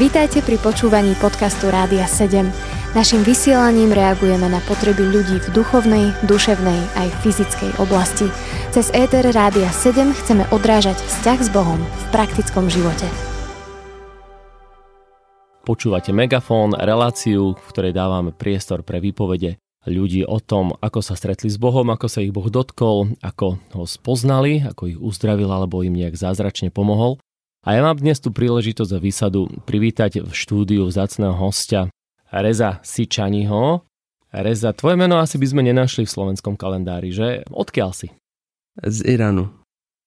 Vítajte 0.00 0.42
pri 0.42 0.58
počúvaní 0.58 1.14
podcastu 1.20 1.70
Rádia 1.70 2.02
7. 2.08 2.48
Naším 2.96 3.22
vysielaním 3.22 3.94
reagujeme 3.94 4.50
na 4.50 4.58
potreby 4.66 5.06
ľudí 5.06 5.38
v 5.38 5.48
duchovnej, 5.54 6.10
duševnej 6.26 6.80
aj 6.98 7.08
fyzickej 7.22 7.78
oblasti. 7.78 8.26
Cez 8.74 8.90
ETR 8.90 9.30
Rádia 9.30 9.70
7 9.70 10.10
chceme 10.10 10.48
odrážať 10.50 10.98
vzťah 10.98 11.38
s 11.38 11.48
Bohom 11.54 11.78
v 11.78 12.04
praktickom 12.10 12.66
živote. 12.66 13.06
Počúvate 15.62 16.10
Megafón, 16.10 16.74
reláciu, 16.74 17.54
v 17.54 17.66
ktorej 17.70 17.94
dávame 17.94 18.34
priestor 18.34 18.82
pre 18.82 18.98
výpovede 18.98 19.62
ľudí 19.86 20.26
o 20.26 20.42
tom, 20.42 20.74
ako 20.82 20.98
sa 20.98 21.14
stretli 21.14 21.46
s 21.46 21.62
Bohom, 21.62 21.86
ako 21.94 22.10
sa 22.10 22.18
ich 22.20 22.34
Boh 22.34 22.50
dotkol, 22.50 23.14
ako 23.22 23.62
ho 23.78 23.84
spoznali, 23.86 24.66
ako 24.66 24.82
ich 24.90 24.98
uzdravil 24.98 25.46
alebo 25.46 25.86
im 25.86 25.94
nejak 25.94 26.18
zázračne 26.18 26.74
pomohol. 26.74 27.22
A 27.60 27.76
ja 27.76 27.84
mám 27.84 28.00
dnes 28.00 28.16
tú 28.24 28.32
príležitosť 28.32 28.96
a 28.96 29.02
výsadu 29.04 29.44
privítať 29.68 30.24
v 30.24 30.32
štúdiu 30.32 30.88
vzácného 30.88 31.36
hostia 31.36 31.92
Reza 32.32 32.80
Sičaniho. 32.80 33.84
Reza, 34.32 34.72
tvoje 34.72 34.96
meno 34.96 35.20
asi 35.20 35.36
by 35.36 35.46
sme 35.50 35.62
nenašli 35.68 36.08
v 36.08 36.14
slovenskom 36.14 36.56
kalendári, 36.56 37.12
že? 37.12 37.44
Odkiaľ 37.52 37.90
si? 37.92 38.08
Z 38.80 39.04
Iránu. 39.04 39.52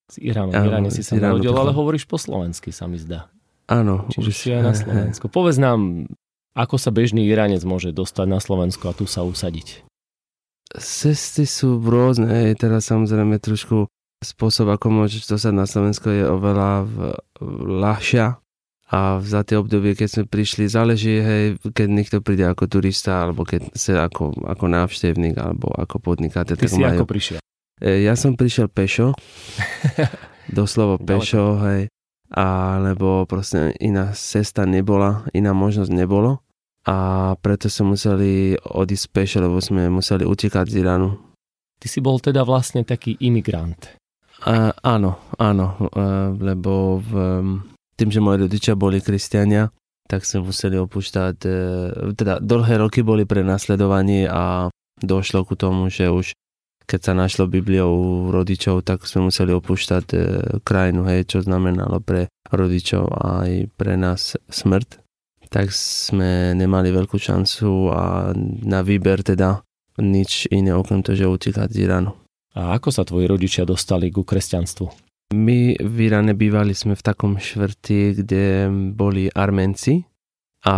Z 0.09 0.17
Iránu. 0.17 0.49
V 0.49 0.65
Iráne 0.65 0.89
si 0.89 1.05
sa 1.05 1.13
narodil, 1.13 1.53
ale 1.53 1.69
hovoríš 1.77 2.09
po 2.09 2.17
slovensky, 2.17 2.73
sa 2.73 2.89
mi 2.89 2.97
zdá. 2.97 3.29
Áno. 3.69 4.09
Čiže 4.09 4.31
už... 4.31 4.35
si 4.35 4.49
aj 4.49 4.63
na 4.65 4.73
Slovensku. 4.73 5.29
Povedz 5.29 5.61
nám, 5.61 6.09
ako 6.57 6.81
sa 6.81 6.89
bežný 6.89 7.29
Iránec 7.29 7.61
môže 7.69 7.93
dostať 7.93 8.27
na 8.33 8.41
Slovensko 8.41 8.89
a 8.89 8.97
tu 8.97 9.05
sa 9.05 9.21
usadiť? 9.21 9.85
Cesty 10.73 11.45
sú 11.45 11.77
rôzne, 11.77 12.49
teraz 12.57 12.89
samozrejme 12.89 13.37
trošku 13.37 13.85
spôsob, 14.23 14.71
ako 14.71 15.03
môžeš 15.03 15.27
dostať 15.29 15.53
na 15.53 15.67
Slovensko 15.67 16.07
je 16.09 16.23
oveľa 16.25 16.87
ľahšia 17.83 18.43
a 18.93 19.17
za 19.25 19.41
tie 19.41 19.57
obdobie, 19.57 19.97
keď 19.97 20.07
sme 20.07 20.23
prišli, 20.29 20.69
záleží, 20.69 21.17
hej, 21.17 21.57
keď 21.73 21.87
niekto 21.89 22.17
príde 22.21 22.45
ako 22.45 22.69
turista, 22.69 23.25
alebo 23.25 23.41
keď 23.41 23.73
sa 23.73 24.05
ako, 24.05 24.45
ako 24.45 24.65
návštevník, 24.69 25.33
alebo 25.33 25.73
ako 25.73 25.97
podnikateľ. 25.97 26.53
Ty 26.53 26.69
si 26.69 26.77
majú... 26.77 27.01
ako 27.01 27.09
prišiel? 27.09 27.39
E, 27.81 28.05
ja 28.05 28.13
som 28.13 28.37
prišiel 28.37 28.69
pešo, 28.69 29.17
doslovo 30.59 31.01
pešo, 31.01 31.57
hej, 31.65 31.89
alebo 32.29 33.25
proste 33.25 33.73
iná 33.81 34.13
cesta 34.13 34.69
nebola, 34.69 35.25
iná 35.33 35.57
možnosť 35.57 35.89
nebolo 35.89 36.45
a 36.83 37.31
preto 37.39 37.71
sme 37.71 37.95
museli 37.95 38.59
odísť 38.59 39.05
pešo, 39.09 39.37
lebo 39.41 39.57
sme 39.63 39.87
museli 39.87 40.27
utekať 40.27 40.65
z 40.69 40.75
Iránu. 40.83 41.15
Ty 41.79 41.87
si 41.87 41.99
bol 42.03 42.19
teda 42.19 42.43
vlastne 42.43 42.83
taký 42.83 43.15
imigrant. 43.23 43.95
Uh, 44.43 44.75
áno, 44.83 45.23
áno, 45.39 45.79
uh, 45.79 46.35
lebo 46.35 46.99
v, 46.99 47.11
tým, 47.95 48.09
že 48.11 48.19
moji 48.19 48.43
rodičia 48.43 48.75
boli 48.75 48.99
kresťania, 48.99 49.71
tak 50.03 50.27
sme 50.27 50.51
museli 50.51 50.75
opúšťať, 50.75 51.35
uh, 51.47 52.11
teda 52.11 52.43
dlhé 52.43 52.83
roky 52.83 53.07
boli 53.07 53.23
pre 53.23 53.39
nasledovanie 53.39 54.27
a 54.27 54.67
došlo 54.99 55.47
ku 55.47 55.55
tomu, 55.55 55.87
že 55.87 56.11
už 56.11 56.35
keď 56.83 56.99
sa 56.99 57.13
našlo 57.15 57.47
Bibliou 57.47 57.95
u 57.95 58.35
rodičov, 58.35 58.83
tak 58.83 59.07
sme 59.07 59.31
museli 59.31 59.55
opúšťať 59.55 60.05
krajinu, 60.67 61.07
hej, 61.07 61.31
čo 61.31 61.39
znamenalo 61.39 62.03
pre 62.03 62.27
rodičov 62.51 63.07
aj 63.07 63.71
pre 63.79 63.95
nás 63.95 64.35
smrť. 64.51 64.99
Tak 65.47 65.71
sme 65.71 66.51
nemali 66.51 66.91
veľkú 66.91 67.15
šancu 67.15 67.87
a 67.87 68.35
na 68.67 68.83
výber 68.83 69.23
teda 69.23 69.63
nič 70.03 70.51
iné 70.51 70.75
okrem 70.75 70.99
toho, 70.99 71.15
že 71.15 71.31
utekať 71.31 71.71
z 71.71 71.77
Iránu. 71.87 72.22
A 72.53 72.77
ako 72.77 72.93
sa 72.93 73.01
tvoji 73.01 73.25
rodičia 73.25 73.65
dostali 73.65 74.13
ku 74.13 74.21
kresťanstvu? 74.21 74.85
My 75.33 75.73
v 75.81 75.95
Iráne 76.05 76.37
bývali 76.37 76.77
sme 76.77 76.93
v 76.93 77.01
takom 77.01 77.41
švrti, 77.41 78.13
kde 78.21 78.69
boli 78.93 79.25
Armenci 79.33 80.05
a 80.61 80.77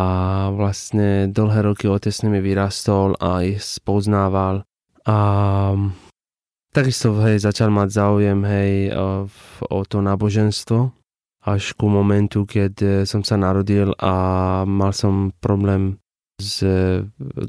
vlastne 0.56 1.28
dlhé 1.28 1.60
roky 1.68 1.92
otec 1.92 2.16
s 2.16 2.24
nimi 2.24 2.40
vyrastol 2.40 3.20
a 3.20 3.44
ich 3.44 3.60
spoznával 3.60 4.64
a 5.04 5.18
takisto 6.72 7.14
hej, 7.22 7.44
začal 7.44 7.70
mať 7.70 7.90
záujem 7.92 8.40
hej, 8.48 8.96
o, 8.96 9.28
o 9.70 9.80
to 9.84 10.00
náboženstvo 10.00 10.90
až 11.46 11.78
ku 11.78 11.86
momentu, 11.92 12.48
keď 12.48 13.06
som 13.06 13.22
sa 13.22 13.38
narodil 13.38 13.94
a 14.02 14.14
mal 14.66 14.90
som 14.96 15.30
problém 15.38 16.02
s 16.42 16.66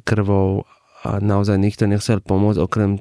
krvou 0.04 0.68
a 1.06 1.22
naozaj 1.22 1.56
nikto 1.56 1.88
nechcel 1.88 2.20
pomôcť 2.20 2.60
okrem 2.60 3.00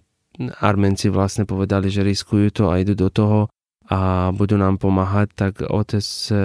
Armenci 0.59 1.07
vlastne 1.12 1.47
povedali, 1.47 1.88
že 1.88 2.03
riskujú 2.03 2.51
to 2.51 2.63
a 2.72 2.79
idú 2.81 2.96
do 2.96 3.09
toho 3.12 3.40
a 3.85 4.29
budú 4.34 4.57
nám 4.57 4.81
pomáhať, 4.81 5.28
tak 5.38 5.53
otec 5.62 6.06
e, 6.34 6.35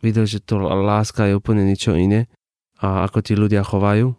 videl, 0.00 0.24
že 0.24 0.40
to 0.40 0.58
láska 0.64 1.28
je 1.28 1.36
úplne 1.36 1.62
niečo 1.62 1.92
iné 1.92 2.26
a 2.80 3.04
ako 3.04 3.18
tí 3.20 3.36
ľudia 3.36 3.60
chovajú. 3.66 4.16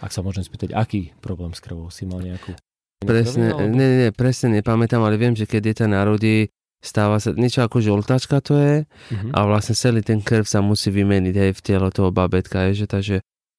Ak 0.00 0.12
sa 0.12 0.24
môžem 0.24 0.44
spýtať, 0.44 0.72
aký 0.72 1.12
problém 1.20 1.52
s 1.52 1.60
krvou 1.60 1.92
si 1.92 2.08
mal 2.08 2.24
nejakú? 2.24 2.56
Presne, 3.04 3.52
ne, 3.52 3.68
ne, 3.68 3.86
ne, 4.06 4.08
presne 4.08 4.56
nepamätám, 4.56 5.04
ale 5.04 5.20
viem, 5.20 5.36
že 5.36 5.44
keď 5.44 5.60
dieťa 5.68 5.86
narodí, 5.92 6.48
stáva 6.80 7.20
sa 7.20 7.36
niečo 7.36 7.64
ako 7.64 7.82
žoltačka 7.82 8.40
to 8.40 8.56
je 8.56 8.74
uh-huh. 8.84 9.30
a 9.32 9.38
vlastne 9.48 9.74
celý 9.74 10.00
ten 10.04 10.20
krv 10.22 10.46
sa 10.46 10.62
musí 10.62 10.92
vymeniť 10.92 11.34
aj 11.34 11.50
v 11.56 11.60
telo 11.64 11.88
toho 11.92 12.08
babetka, 12.14 12.70
je, 12.70 12.84
že 12.84 12.86
takže 12.88 13.16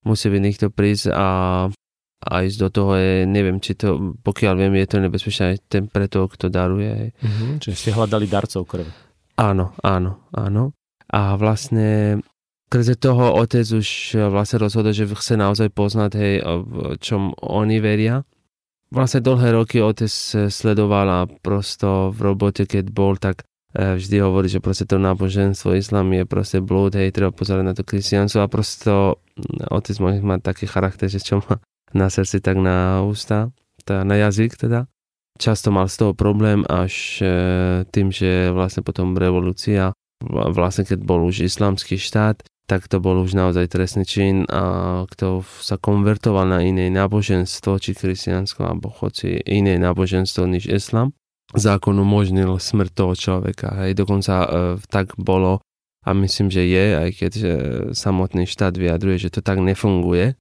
musí 0.07 0.31
byť 0.31 0.41
niekto 0.41 0.67
prísť 0.71 1.11
a 1.11 1.27
a 2.25 2.41
ísť 2.41 2.57
do 2.57 2.69
toho 2.73 2.91
je, 2.97 3.13
neviem, 3.29 3.61
či 3.61 3.77
to, 3.77 4.17
pokiaľ 4.25 4.53
viem, 4.57 4.73
je 4.81 4.87
to 4.89 4.97
nebezpečné 4.97 5.43
aj 5.53 5.57
ten 5.69 5.85
pre 5.85 6.09
toho, 6.09 6.25
kto 6.25 6.49
daruje. 6.49 7.13
Mm-hmm, 7.13 7.61
čiže 7.61 7.75
ste 7.77 7.91
hľadali 7.93 8.25
darcov 8.25 8.65
krve. 8.65 8.89
Áno, 9.37 9.77
áno, 9.85 10.25
áno. 10.33 10.73
A 11.13 11.37
vlastne 11.37 12.19
krze 12.73 12.97
toho 12.97 13.37
otec 13.37 13.63
už 13.63 14.17
vlastne 14.33 14.65
rozhodol, 14.65 14.97
že 14.97 15.05
chce 15.05 15.37
naozaj 15.37 15.69
poznať, 15.69 16.11
hej, 16.17 16.35
v 16.41 16.97
čom 16.97 17.37
oni 17.37 17.77
veria. 17.77 18.25
Vlastne 18.89 19.21
dlhé 19.21 19.53
roky 19.53 19.77
otec 19.77 20.09
sledoval 20.49 21.07
a 21.11 21.19
prosto 21.29 22.09
v 22.09 22.33
robote, 22.33 22.65
keď 22.65 22.87
bol, 22.87 23.19
tak 23.19 23.43
e, 23.75 23.99
vždy 23.99 24.23
hovorí, 24.23 24.47
že 24.47 24.63
proste 24.63 24.87
to 24.87 24.95
náboženstvo, 24.95 25.75
islam 25.75 26.07
je 26.15 26.23
proste 26.23 26.63
blúd, 26.63 26.95
hej, 26.95 27.11
treba 27.11 27.35
pozerať 27.35 27.63
na 27.67 27.75
to 27.75 27.83
kristianstvo 27.83 28.41
a 28.41 28.51
prosto 28.51 29.19
otec 29.67 29.95
môže 29.99 30.23
mať 30.23 30.39
taký 30.39 30.65
charakter, 30.71 31.11
že 31.11 31.19
čo 31.19 31.43
má 31.43 31.59
na 31.93 32.07
srdci, 32.11 32.43
tak 32.43 32.59
na 32.59 33.03
ústa, 33.03 33.51
teda 33.85 34.03
na 34.03 34.15
jazyk 34.27 34.57
teda. 34.57 34.87
Často 35.37 35.69
mal 35.69 35.85
z 35.85 35.95
toho 36.01 36.13
problém 36.17 36.65
až 36.65 37.21
e, 37.21 37.27
tým, 37.93 38.09
že 38.09 38.49
vlastne 38.49 38.81
potom 38.81 39.13
revolúcia, 39.13 39.93
vlastne 40.25 40.81
keď 40.81 40.99
bol 41.05 41.29
už 41.29 41.45
islamský 41.45 42.01
štát, 42.01 42.41
tak 42.67 42.89
to 42.91 42.99
bol 42.99 43.15
už 43.23 43.37
naozaj 43.37 43.71
trestný 43.71 44.03
čin 44.03 44.43
a 44.49 45.05
kto 45.07 45.45
sa 45.61 45.79
konvertoval 45.79 46.49
na 46.49 46.59
iné 46.65 46.91
náboženstvo, 46.91 47.79
či 47.79 47.95
kresťansko, 47.95 48.65
alebo 48.65 48.91
hoci 48.91 49.39
iné 49.45 49.79
náboženstvo 49.79 50.43
než 50.49 50.67
islam, 50.67 51.15
zákon 51.55 51.95
umožnil 51.95 52.59
smrť 52.59 52.91
toho 52.91 53.13
človeka. 53.15 53.85
Hej, 53.85 53.95
dokonca 53.95 54.33
e, 54.43 54.47
tak 54.91 55.15
bolo 55.15 55.63
a 56.07 56.15
myslím, 56.15 56.47
že 56.47 56.63
je, 56.63 56.85
aj 56.95 57.09
keď 57.19 57.33
e, 57.35 57.45
samotný 57.91 58.47
štát 58.47 58.75
vyjadruje, 58.79 59.27
že 59.27 59.33
to 59.39 59.41
tak 59.43 59.59
nefunguje, 59.59 60.39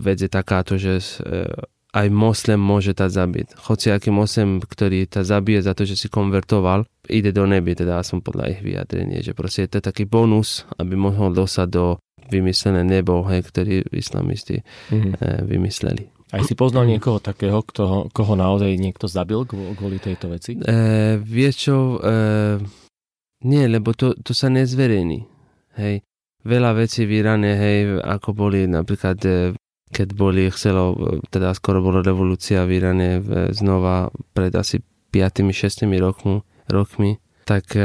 vec 0.00 0.18
je 0.20 0.30
takáto, 0.30 0.80
že 0.80 0.98
e, 0.98 1.44
aj 1.92 2.08
moslem 2.08 2.56
môže 2.56 2.96
ťa 2.96 3.12
zabiť. 3.12 3.46
Hoci 3.68 3.92
aký 3.92 4.08
moslem, 4.08 4.64
ktorý 4.64 5.04
ťa 5.04 5.22
zabije 5.28 5.60
za 5.60 5.76
to, 5.76 5.84
že 5.84 6.00
si 6.00 6.08
konvertoval, 6.08 6.88
ide 7.12 7.36
do 7.36 7.44
neby, 7.44 7.76
teda 7.76 8.00
som 8.00 8.24
podľa 8.24 8.56
ich 8.56 8.60
vyjadrenie, 8.64 9.20
že 9.20 9.36
proste 9.36 9.68
je 9.68 9.76
to 9.76 9.84
taký 9.84 10.08
bonus, 10.08 10.64
aby 10.80 10.96
mohol 10.96 11.36
dosať 11.36 11.68
do 11.68 12.00
vymyslené 12.32 12.80
nebo, 12.80 13.20
hej, 13.28 13.44
ktorý 13.44 13.84
islamisti 13.92 14.64
mm-hmm. 14.64 15.12
e, 15.20 15.44
vymysleli. 15.44 16.08
Aj 16.32 16.40
si 16.48 16.56
poznal 16.56 16.88
niekoho 16.88 17.20
takého, 17.20 17.60
kto, 17.60 18.08
koho 18.08 18.32
naozaj 18.40 18.72
niekto 18.80 19.04
zabil 19.04 19.44
kvôli 19.76 20.00
tejto 20.00 20.32
veci? 20.32 20.56
E, 20.56 21.20
vieš 21.20 21.54
čo, 21.68 21.76
e, 22.00 22.16
nie, 23.44 23.68
lebo 23.68 23.92
to, 23.92 24.16
to 24.16 24.32
sa 24.32 24.48
nezverejní. 24.48 25.28
Hej 25.76 26.00
veľa 26.42 26.70
vecí 26.78 27.06
v 27.06 27.22
Iráne, 27.22 27.54
hej, 27.54 27.98
ako 28.02 28.34
boli 28.34 28.66
napríklad, 28.66 29.18
e, 29.24 29.54
keď 29.92 30.08
boli, 30.16 30.48
chcelo, 30.50 30.94
teda 31.28 31.52
skoro 31.54 31.82
bola 31.84 32.00
revolúcia 32.00 32.64
v 32.64 32.80
Iráne 32.82 33.08
znova 33.52 34.08
pred 34.32 34.54
asi 34.56 34.80
5-6 35.12 35.84
rokmi, 36.00 36.40
rokmi 36.72 37.22
tak 37.42 37.74
e, 37.74 37.82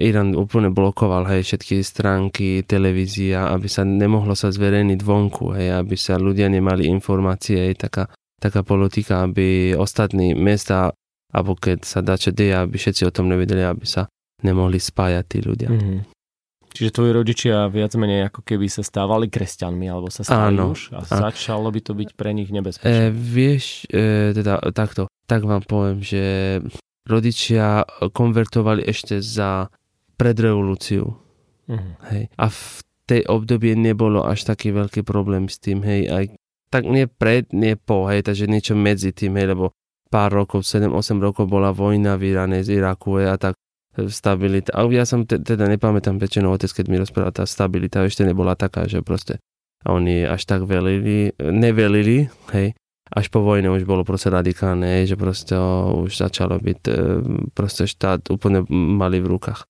Irán 0.00 0.32
úplne 0.32 0.72
blokoval 0.72 1.28
hej, 1.28 1.44
všetky 1.44 1.84
stránky, 1.84 2.64
televízia, 2.64 3.52
aby 3.52 3.68
sa 3.68 3.84
nemohlo 3.84 4.32
sa 4.32 4.48
zverejniť 4.48 5.00
vonku, 5.04 5.52
hej, 5.52 5.76
aby 5.76 5.94
sa 5.94 6.16
ľudia 6.16 6.48
nemali 6.48 6.88
informácie, 6.88 7.60
hej, 7.70 7.76
taká, 7.76 8.08
taká 8.40 8.64
politika, 8.64 9.22
aby 9.22 9.76
ostatní 9.76 10.32
mesta, 10.32 10.96
alebo 11.30 11.54
keď 11.54 11.84
sa 11.84 12.00
dá 12.00 12.16
čo 12.16 12.32
deje, 12.32 12.56
aby 12.56 12.76
všetci 12.80 13.02
o 13.04 13.14
tom 13.14 13.28
nevedeli, 13.28 13.62
aby 13.62 13.84
sa 13.84 14.08
nemohli 14.40 14.80
spájať 14.80 15.24
tí 15.28 15.38
ľudia. 15.44 15.70
Mm-hmm. 15.70 16.15
Čiže 16.76 16.92
tvoji 16.92 17.12
rodičia 17.16 17.72
viac 17.72 17.96
menej 17.96 18.28
ako 18.28 18.44
keby 18.44 18.68
sa 18.68 18.84
stávali 18.84 19.32
kresťanmi, 19.32 19.88
alebo 19.88 20.12
sa 20.12 20.28
stali 20.28 20.52
Áno. 20.52 20.76
už 20.76 20.92
a 20.92 21.00
a 21.00 21.32
začalo 21.32 21.72
by 21.72 21.80
to 21.80 21.96
byť 21.96 22.10
pre 22.12 22.36
nich 22.36 22.52
nebezpečné. 22.52 23.08
E, 23.08 23.14
vieš, 23.16 23.88
e, 23.88 24.36
teda 24.36 24.60
takto, 24.76 25.08
tak 25.24 25.48
vám 25.48 25.64
poviem, 25.64 26.04
že 26.04 26.60
rodičia 27.08 27.88
konvertovali 28.12 28.84
ešte 28.84 29.24
za 29.24 29.72
pred 30.20 30.36
revolúciu. 30.36 31.16
Uh-huh. 31.66 31.92
Hej. 32.12 32.28
A 32.36 32.46
v 32.52 32.84
tej 33.06 33.22
obdobie 33.24 33.72
nebolo 33.78 34.26
až 34.26 34.44
taký 34.44 34.74
veľký 34.74 35.00
problém 35.06 35.46
s 35.46 35.62
tým, 35.62 35.80
hej, 35.80 36.10
aj 36.10 36.24
tak 36.68 36.84
nie 36.84 37.06
pred, 37.06 37.48
nie 37.54 37.78
po, 37.78 38.10
hej, 38.10 38.26
takže 38.26 38.50
niečo 38.50 38.74
medzi 38.74 39.14
tým, 39.14 39.38
hej, 39.38 39.54
lebo 39.54 39.72
pár 40.10 40.34
rokov, 40.34 40.66
7-8 40.66 41.22
rokov 41.22 41.46
bola 41.46 41.70
vojna 41.70 42.18
v 42.18 42.34
Iráne 42.34 42.66
z 42.66 42.82
Iraku 42.82 43.22
hej, 43.22 43.32
a 43.32 43.36
tak 43.38 43.54
stabilita. 44.08 44.76
A 44.76 44.84
ja 44.92 45.08
som 45.08 45.24
teda 45.24 45.66
nepamätám 45.66 46.20
väčšinou 46.20 46.52
otec, 46.54 46.70
keď 46.70 46.86
mi 46.88 47.00
rozprával, 47.00 47.32
tá 47.32 47.44
stabilita 47.48 48.04
ešte 48.04 48.22
nebola 48.22 48.54
taká, 48.54 48.84
že 48.84 49.00
proste 49.00 49.40
oni 49.86 50.26
až 50.26 50.42
tak 50.44 50.66
velili, 50.66 51.30
nevelili, 51.38 52.26
hej, 52.52 52.74
až 53.06 53.26
po 53.30 53.38
vojne 53.42 53.70
už 53.70 53.86
bolo 53.86 54.02
proste 54.02 54.34
radikálne, 54.34 55.06
že 55.06 55.14
proste 55.14 55.54
už 55.94 56.10
začalo 56.10 56.58
byť 56.58 56.80
e, 56.90 56.92
proste 57.54 57.86
štát 57.86 58.26
úplne 58.34 58.66
mali 58.70 59.22
v 59.22 59.30
rukách. 59.30 59.62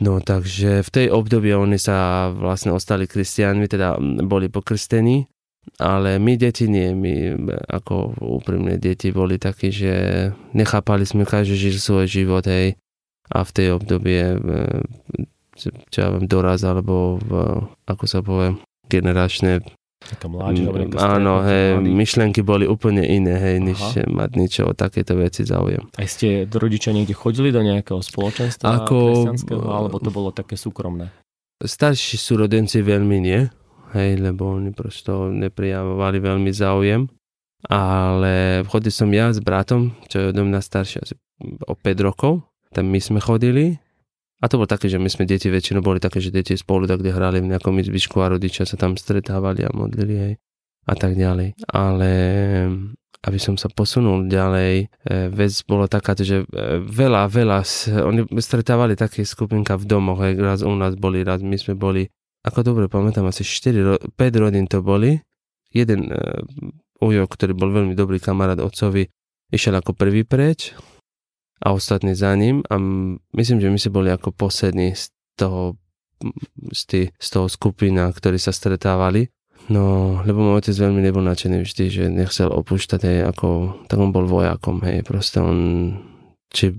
No 0.00 0.20
takže 0.20 0.84
v 0.84 0.90
tej 0.90 1.06
období 1.08 1.52
oni 1.56 1.80
sa 1.80 2.28
vlastne 2.32 2.72
ostali 2.76 3.08
kristiánmi, 3.08 3.64
teda 3.68 3.96
boli 4.24 4.52
pokrstení, 4.52 5.24
ale 5.78 6.18
my 6.18 6.34
deti 6.36 6.66
nie, 6.66 6.90
my 6.92 7.14
ako 7.70 8.18
úprimne 8.18 8.76
deti 8.76 9.14
boli 9.14 9.38
takí, 9.38 9.70
že 9.70 9.92
nechápali 10.52 11.06
sme, 11.06 11.22
každý 11.22 11.54
žil 11.54 11.76
svoj 11.78 12.06
život, 12.10 12.44
hej, 12.44 12.76
a 13.32 13.38
v 13.42 13.50
tej 13.50 13.68
obdobie, 13.80 14.36
e, 14.36 14.38
čo 15.88 15.98
ja 15.98 16.08
viem, 16.12 16.28
doraz, 16.28 16.60
alebo 16.62 17.16
v, 17.16 17.30
ako 17.88 18.04
sa 18.04 18.20
povie, 18.20 18.60
generačné 18.92 19.64
Taká 20.02 20.26
mládež, 20.26 20.66
Áno, 20.98 21.46
hej, 21.46 21.78
myšlenky 21.78 22.42
boli 22.42 22.66
úplne 22.66 23.06
iné, 23.06 23.38
hej, 23.38 23.56
než 23.62 23.78
Aha. 23.78 24.10
mať 24.10 24.30
niečo 24.34 24.62
o 24.66 24.74
takéto 24.74 25.14
veci 25.14 25.46
záujem. 25.46 25.86
A 25.94 26.02
ste 26.10 26.50
rodičia 26.50 26.90
niekde 26.90 27.14
chodili 27.14 27.54
do 27.54 27.62
nejakého 27.62 28.02
spoločenstva 28.02 28.82
Ako, 28.82 28.98
kresťanského, 28.98 29.62
alebo 29.62 30.02
to 30.02 30.10
bolo 30.10 30.34
také 30.34 30.58
súkromné? 30.58 31.14
Starší 31.62 32.18
súrodenci 32.18 32.82
veľmi 32.82 33.16
nie, 33.22 33.46
hej, 33.94 34.10
lebo 34.18 34.58
oni 34.58 34.74
prosto 34.74 35.30
neprijavovali 35.30 36.18
veľmi 36.18 36.50
záujem. 36.50 37.06
Ale 37.70 38.66
chodil 38.66 38.90
som 38.90 39.06
ja 39.14 39.30
s 39.30 39.38
bratom, 39.38 39.94
čo 40.10 40.18
je 40.18 40.26
odo 40.34 40.42
mňa 40.42 40.58
starší 40.58 40.98
asi 40.98 41.14
o 41.62 41.78
5 41.78 41.94
rokov. 42.02 42.42
Tam 42.72 42.88
my 42.88 43.00
sme 43.00 43.20
chodili 43.20 43.76
a 44.42 44.50
to 44.50 44.58
bolo 44.58 44.66
také, 44.66 44.90
že 44.90 44.98
my 44.98 45.06
sme 45.06 45.22
deti 45.22 45.46
väčšinou 45.46 45.86
boli 45.86 46.02
také, 46.02 46.18
že 46.18 46.34
deti 46.34 46.58
spolu 46.58 46.90
tak, 46.90 46.98
kde 46.98 47.14
hrali 47.14 47.38
v 47.38 47.54
nejakom 47.54 47.78
izbičku 47.78 48.18
a 48.18 48.32
rodičia 48.32 48.66
sa 48.66 48.74
tam 48.74 48.98
stretávali 48.98 49.62
a 49.62 49.70
modlili 49.70 50.14
hej, 50.18 50.34
a 50.90 50.94
tak 50.98 51.14
ďalej. 51.14 51.54
Ale 51.70 52.10
aby 53.22 53.38
som 53.38 53.54
sa 53.54 53.70
posunul 53.70 54.26
ďalej, 54.26 54.74
e, 54.82 54.86
vec 55.30 55.54
bolo 55.62 55.86
taká, 55.86 56.18
že 56.18 56.42
e, 56.42 56.46
veľa, 56.82 57.30
veľa, 57.30 57.62
oni 58.02 58.26
stretávali 58.42 58.98
také 58.98 59.22
skupinka 59.22 59.78
v 59.78 59.86
domoch, 59.86 60.18
hej, 60.26 60.34
raz 60.42 60.66
u 60.66 60.74
nás 60.74 60.98
boli, 60.98 61.22
raz 61.22 61.38
my 61.38 61.54
sme 61.54 61.78
boli, 61.78 62.10
ako 62.42 62.66
dobre 62.66 62.90
pamätám, 62.90 63.30
asi 63.30 63.46
4, 63.46 64.10
5 64.18 64.42
rodín 64.42 64.66
to 64.66 64.82
boli. 64.82 65.22
Jeden 65.70 66.10
ujo, 66.98 67.24
ktorý 67.30 67.54
bol 67.54 67.70
veľmi 67.70 67.94
dobrý 67.94 68.18
kamarát 68.18 68.58
otcovi, 68.58 69.06
išiel 69.54 69.78
ako 69.78 69.94
prvý 69.94 70.26
preč, 70.26 70.74
a 71.62 71.72
ostatní 71.72 72.14
za 72.14 72.34
ním 72.34 72.62
a 72.70 72.78
myslím, 73.36 73.60
že 73.60 73.70
my 73.70 73.78
si 73.78 73.88
boli 73.90 74.10
ako 74.10 74.34
poslední 74.34 74.98
z 74.98 75.14
toho, 75.38 75.78
z, 76.74 76.82
tý, 76.86 77.00
z 77.14 77.28
toho 77.30 77.46
skupina, 77.48 78.10
ktorí 78.10 78.38
sa 78.38 78.50
stretávali. 78.50 79.30
No, 79.70 80.18
lebo 80.26 80.42
môj 80.42 80.58
otec 80.58 80.74
veľmi 80.74 80.98
nebol 80.98 81.22
nadšený 81.22 81.62
vždy, 81.62 81.84
že 81.86 82.04
nechcel 82.10 82.50
opúšťať, 82.50 83.00
hej, 83.06 83.18
ako, 83.30 83.78
tak 83.86 83.94
on 84.02 84.10
bol 84.10 84.26
vojakom, 84.26 84.82
hej, 84.82 85.06
proste 85.06 85.38
on, 85.38 85.58
či, 86.50 86.74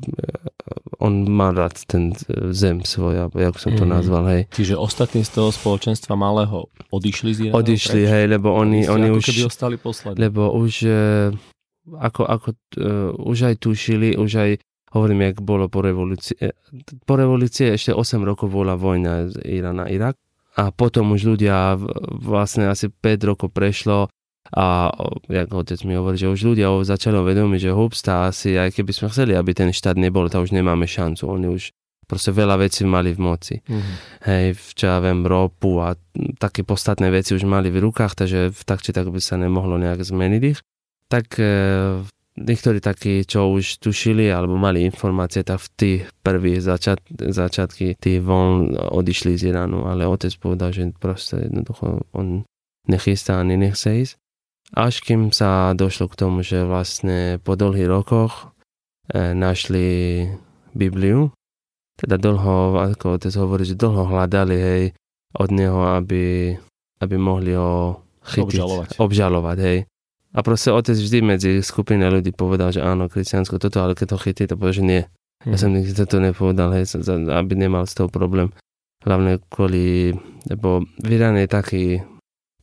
on 0.99 1.23
má 1.31 1.55
rád 1.55 1.79
ten 1.87 2.11
zem 2.51 2.83
svoj, 2.83 3.31
jak 3.31 3.55
som 3.55 3.71
to 3.79 3.87
mm. 3.87 3.91
nazval, 3.91 4.27
hej. 4.27 4.51
Čiže 4.51 4.75
ostatní 4.75 5.23
z 5.23 5.31
toho 5.31 5.55
spoločenstva 5.55 6.19
malého 6.19 6.67
odišli 6.91 7.31
z 7.31 7.39
Iránu? 7.47 7.63
Odišli, 7.63 8.01
preč? 8.03 8.11
hej, 8.11 8.25
lebo 8.35 8.51
oni, 8.51 8.83
oni 8.91 9.07
už... 9.15 9.23
keby 9.31 9.41
ostali 9.47 9.75
poslední. 9.79 10.19
Lebo 10.19 10.51
už, 10.51 10.73
eh, 10.83 11.31
ako, 11.87 12.21
ako 12.27 12.47
uh, 12.51 13.31
už 13.31 13.47
aj 13.47 13.55
tušili, 13.63 14.19
už 14.19 14.31
aj 14.43 14.51
hovorím, 14.93 15.33
jak 15.33 15.41
bolo 15.41 15.67
po 15.67 15.81
revolúcii. 15.81 16.37
E, 16.37 16.53
po 17.03 17.13
revolúcii 17.17 17.73
ešte 17.73 17.91
8 17.91 18.21
rokov 18.21 18.53
bola 18.53 18.77
vojna 18.77 19.29
Irán 19.43 19.81
na 19.81 19.89
Irak 19.89 20.15
a 20.53 20.69
potom 20.69 21.17
už 21.17 21.35
ľudia 21.35 21.75
vlastne 22.21 22.69
asi 22.69 22.93
5 22.93 23.29
rokov 23.29 23.49
prešlo 23.49 24.07
a 24.53 24.91
jak 25.31 25.49
otec 25.49 25.79
mi 25.87 25.97
hovorí, 25.97 26.19
že 26.19 26.29
už 26.29 26.53
ľudia 26.53 26.67
začali 26.83 27.15
uvedomiť, 27.15 27.59
že 27.63 27.71
húbsta 27.73 28.29
asi, 28.29 28.59
aj 28.59 28.75
keby 28.75 28.91
sme 28.91 29.07
chceli, 29.09 29.33
aby 29.33 29.55
ten 29.55 29.71
štát 29.73 29.97
nebol, 29.97 30.29
to 30.29 30.43
už 30.43 30.53
nemáme 30.53 30.85
šancu. 30.85 31.25
Oni 31.25 31.47
už 31.49 31.73
proste 32.05 32.35
veľa 32.35 32.61
vecí 32.61 32.83
mali 32.83 33.15
v 33.15 33.19
moci. 33.23 33.55
Mm-hmm. 33.63 33.95
Hej, 34.29 34.45
čo 34.75 34.93
ja 34.93 34.97
viem, 34.99 35.23
ropu 35.23 35.79
a 35.79 35.95
také 36.37 36.61
podstatné 36.61 37.09
veci 37.09 37.33
už 37.33 37.47
mali 37.47 37.71
v 37.71 37.81
rukách, 37.81 38.13
takže 38.13 38.53
tak 38.67 38.83
či 38.83 38.91
tak 38.91 39.09
by 39.09 39.17
sa 39.17 39.39
nemohlo 39.39 39.79
nejak 39.79 40.03
zmeniť 40.03 40.41
ich. 40.43 40.59
Tak 41.07 41.25
e, 41.39 41.49
niektorí 42.37 42.81
takí, 42.81 43.21
čo 43.25 43.53
už 43.53 43.77
tušili 43.77 44.29
alebo 44.29 44.57
mali 44.57 44.85
informácie, 44.85 45.45
tak 45.45 45.61
v 45.61 45.69
tých 45.77 46.01
prvých 46.25 46.65
začiat, 46.65 46.99
začiatky 47.13 47.97
tých 47.97 48.19
von 48.25 48.73
odišli 48.73 49.37
z 49.37 49.53
Iránu, 49.53 49.85
ale 49.85 50.09
otec 50.09 50.33
povedal, 50.41 50.73
že 50.73 50.89
proste 50.97 51.45
jednoducho 51.45 52.09
on 52.13 52.45
nechystá 52.89 53.39
ani 53.39 53.57
nechce 53.57 53.89
ísť. 53.89 54.13
Až 54.73 55.05
kým 55.05 55.29
sa 55.29 55.77
došlo 55.77 56.09
k 56.09 56.17
tomu, 56.17 56.41
že 56.41 56.65
vlastne 56.65 57.37
po 57.45 57.53
dlhých 57.53 57.85
rokoch 57.85 58.49
e, 59.13 59.37
našli 59.37 60.25
Bibliu, 60.73 61.29
teda 62.01 62.17
dlho, 62.17 62.81
ako 62.81 63.21
otec 63.21 63.33
hovorí, 63.37 63.69
že 63.69 63.77
dlho 63.77 64.09
hľadali 64.09 64.57
hej, 64.57 64.83
od 65.37 65.49
neho, 65.53 65.93
aby, 65.93 66.57
aby 66.97 67.15
mohli 67.21 67.53
ho 67.53 68.01
chytiť, 68.25 68.57
obžalovať. 68.57 68.89
obžalovať 68.97 69.57
hej. 69.61 69.77
A 70.33 70.41
proste 70.41 70.73
otec 70.73 70.97
vždy 70.97 71.19
medzi 71.21 71.51
skupine 71.61 72.09
ľudí 72.09 72.33
povedal, 72.33 72.73
že 72.73 72.81
áno, 72.81 73.05
kresťansko 73.05 73.61
toto, 73.61 73.85
ale 73.85 73.93
keď 73.93 74.17
to 74.17 74.17
chytí, 74.17 74.43
to 74.49 74.57
povie, 74.57 74.81
že 74.81 74.83
nie. 74.83 75.01
Ja 75.45 75.59
som 75.59 75.75
nikdy 75.75 75.93
toto 75.93 76.17
nepovedal, 76.17 76.73
hej, 76.73 76.89
aby 77.29 77.53
nemal 77.53 77.85
z 77.85 77.93
toho 78.01 78.09
problém. 78.09 78.49
Hlavne 79.03 79.43
kvôli, 79.51 80.15
lebo 80.47 80.87
Irán 81.05 81.37
je 81.37 81.47
taký 81.51 81.83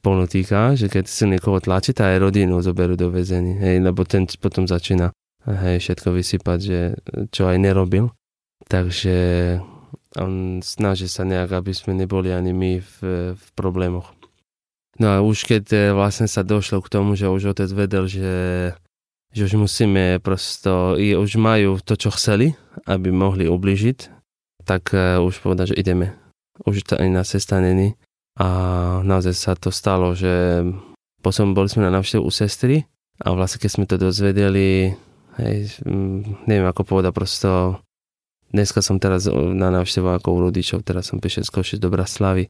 politika, 0.00 0.72
že 0.72 0.88
keď 0.88 1.04
si 1.04 1.28
niekoho 1.28 1.60
tlačí, 1.60 1.92
tá 1.92 2.10
aj 2.10 2.24
rodinu 2.24 2.58
zoberú 2.64 2.96
do 2.96 3.12
väzení, 3.12 3.60
hej, 3.60 3.84
lebo 3.84 4.02
ten 4.08 4.24
potom 4.40 4.64
začína 4.64 5.12
hej, 5.46 5.78
všetko 5.80 6.08
vysypať, 6.10 6.58
že 6.58 6.80
čo 7.30 7.48
aj 7.48 7.56
nerobil. 7.60 8.12
Takže 8.66 9.16
on 10.18 10.64
snaží 10.64 11.06
sa 11.06 11.22
nejak, 11.22 11.54
aby 11.54 11.72
sme 11.76 11.94
neboli 11.94 12.34
ani 12.34 12.50
my 12.50 12.72
v, 12.80 12.96
v 13.36 13.46
problémoch. 13.54 14.10
No 15.00 15.06
a 15.08 15.24
už 15.24 15.48
keď 15.48 15.64
e, 15.72 15.78
vlastne 15.96 16.28
sa 16.28 16.44
došlo 16.44 16.84
k 16.84 16.92
tomu, 16.92 17.16
že 17.16 17.32
už 17.32 17.56
otec 17.56 17.72
vedel, 17.72 18.04
že, 18.04 18.32
že 19.32 19.48
už 19.48 19.56
musíme 19.56 20.20
prosto, 20.20 20.92
už 21.00 21.40
majú 21.40 21.80
to, 21.80 21.96
čo 21.96 22.12
chceli, 22.12 22.52
aby 22.84 23.08
mohli 23.08 23.48
ubližiť, 23.48 23.98
tak 24.68 24.92
e, 24.92 25.16
už 25.16 25.40
povedal, 25.40 25.72
že 25.72 25.80
ideme. 25.80 26.12
Už 26.68 26.84
to 26.84 27.00
ani 27.00 27.16
na 27.16 27.24
cesta 27.24 27.56
není. 27.64 27.96
A 28.36 28.48
naozaj 29.00 29.32
sa 29.32 29.52
to 29.56 29.72
stalo, 29.72 30.12
že 30.12 30.64
potom 31.24 31.56
boli 31.56 31.72
sme 31.72 31.88
na 31.88 31.92
návštevu 31.96 32.20
u 32.20 32.32
sestry 32.32 32.84
a 33.20 33.32
vlastne 33.32 33.60
keď 33.60 33.70
sme 33.72 33.84
to 33.88 33.96
dozvedeli, 34.00 34.96
hej, 35.40 35.56
neviem 36.48 36.68
ako 36.68 36.84
povedať, 36.84 37.12
prosto 37.12 37.50
dneska 38.52 38.80
som 38.80 38.96
teraz 38.96 39.28
na 39.32 39.68
návštevu 39.68 40.08
ako 40.08 40.28
u 40.36 40.38
rodičov, 40.48 40.84
teraz 40.84 41.12
som 41.12 41.20
prišiel 41.20 41.44
z 41.44 41.52
Košic 41.52 41.78
do 41.80 41.92
Braslavy. 41.92 42.48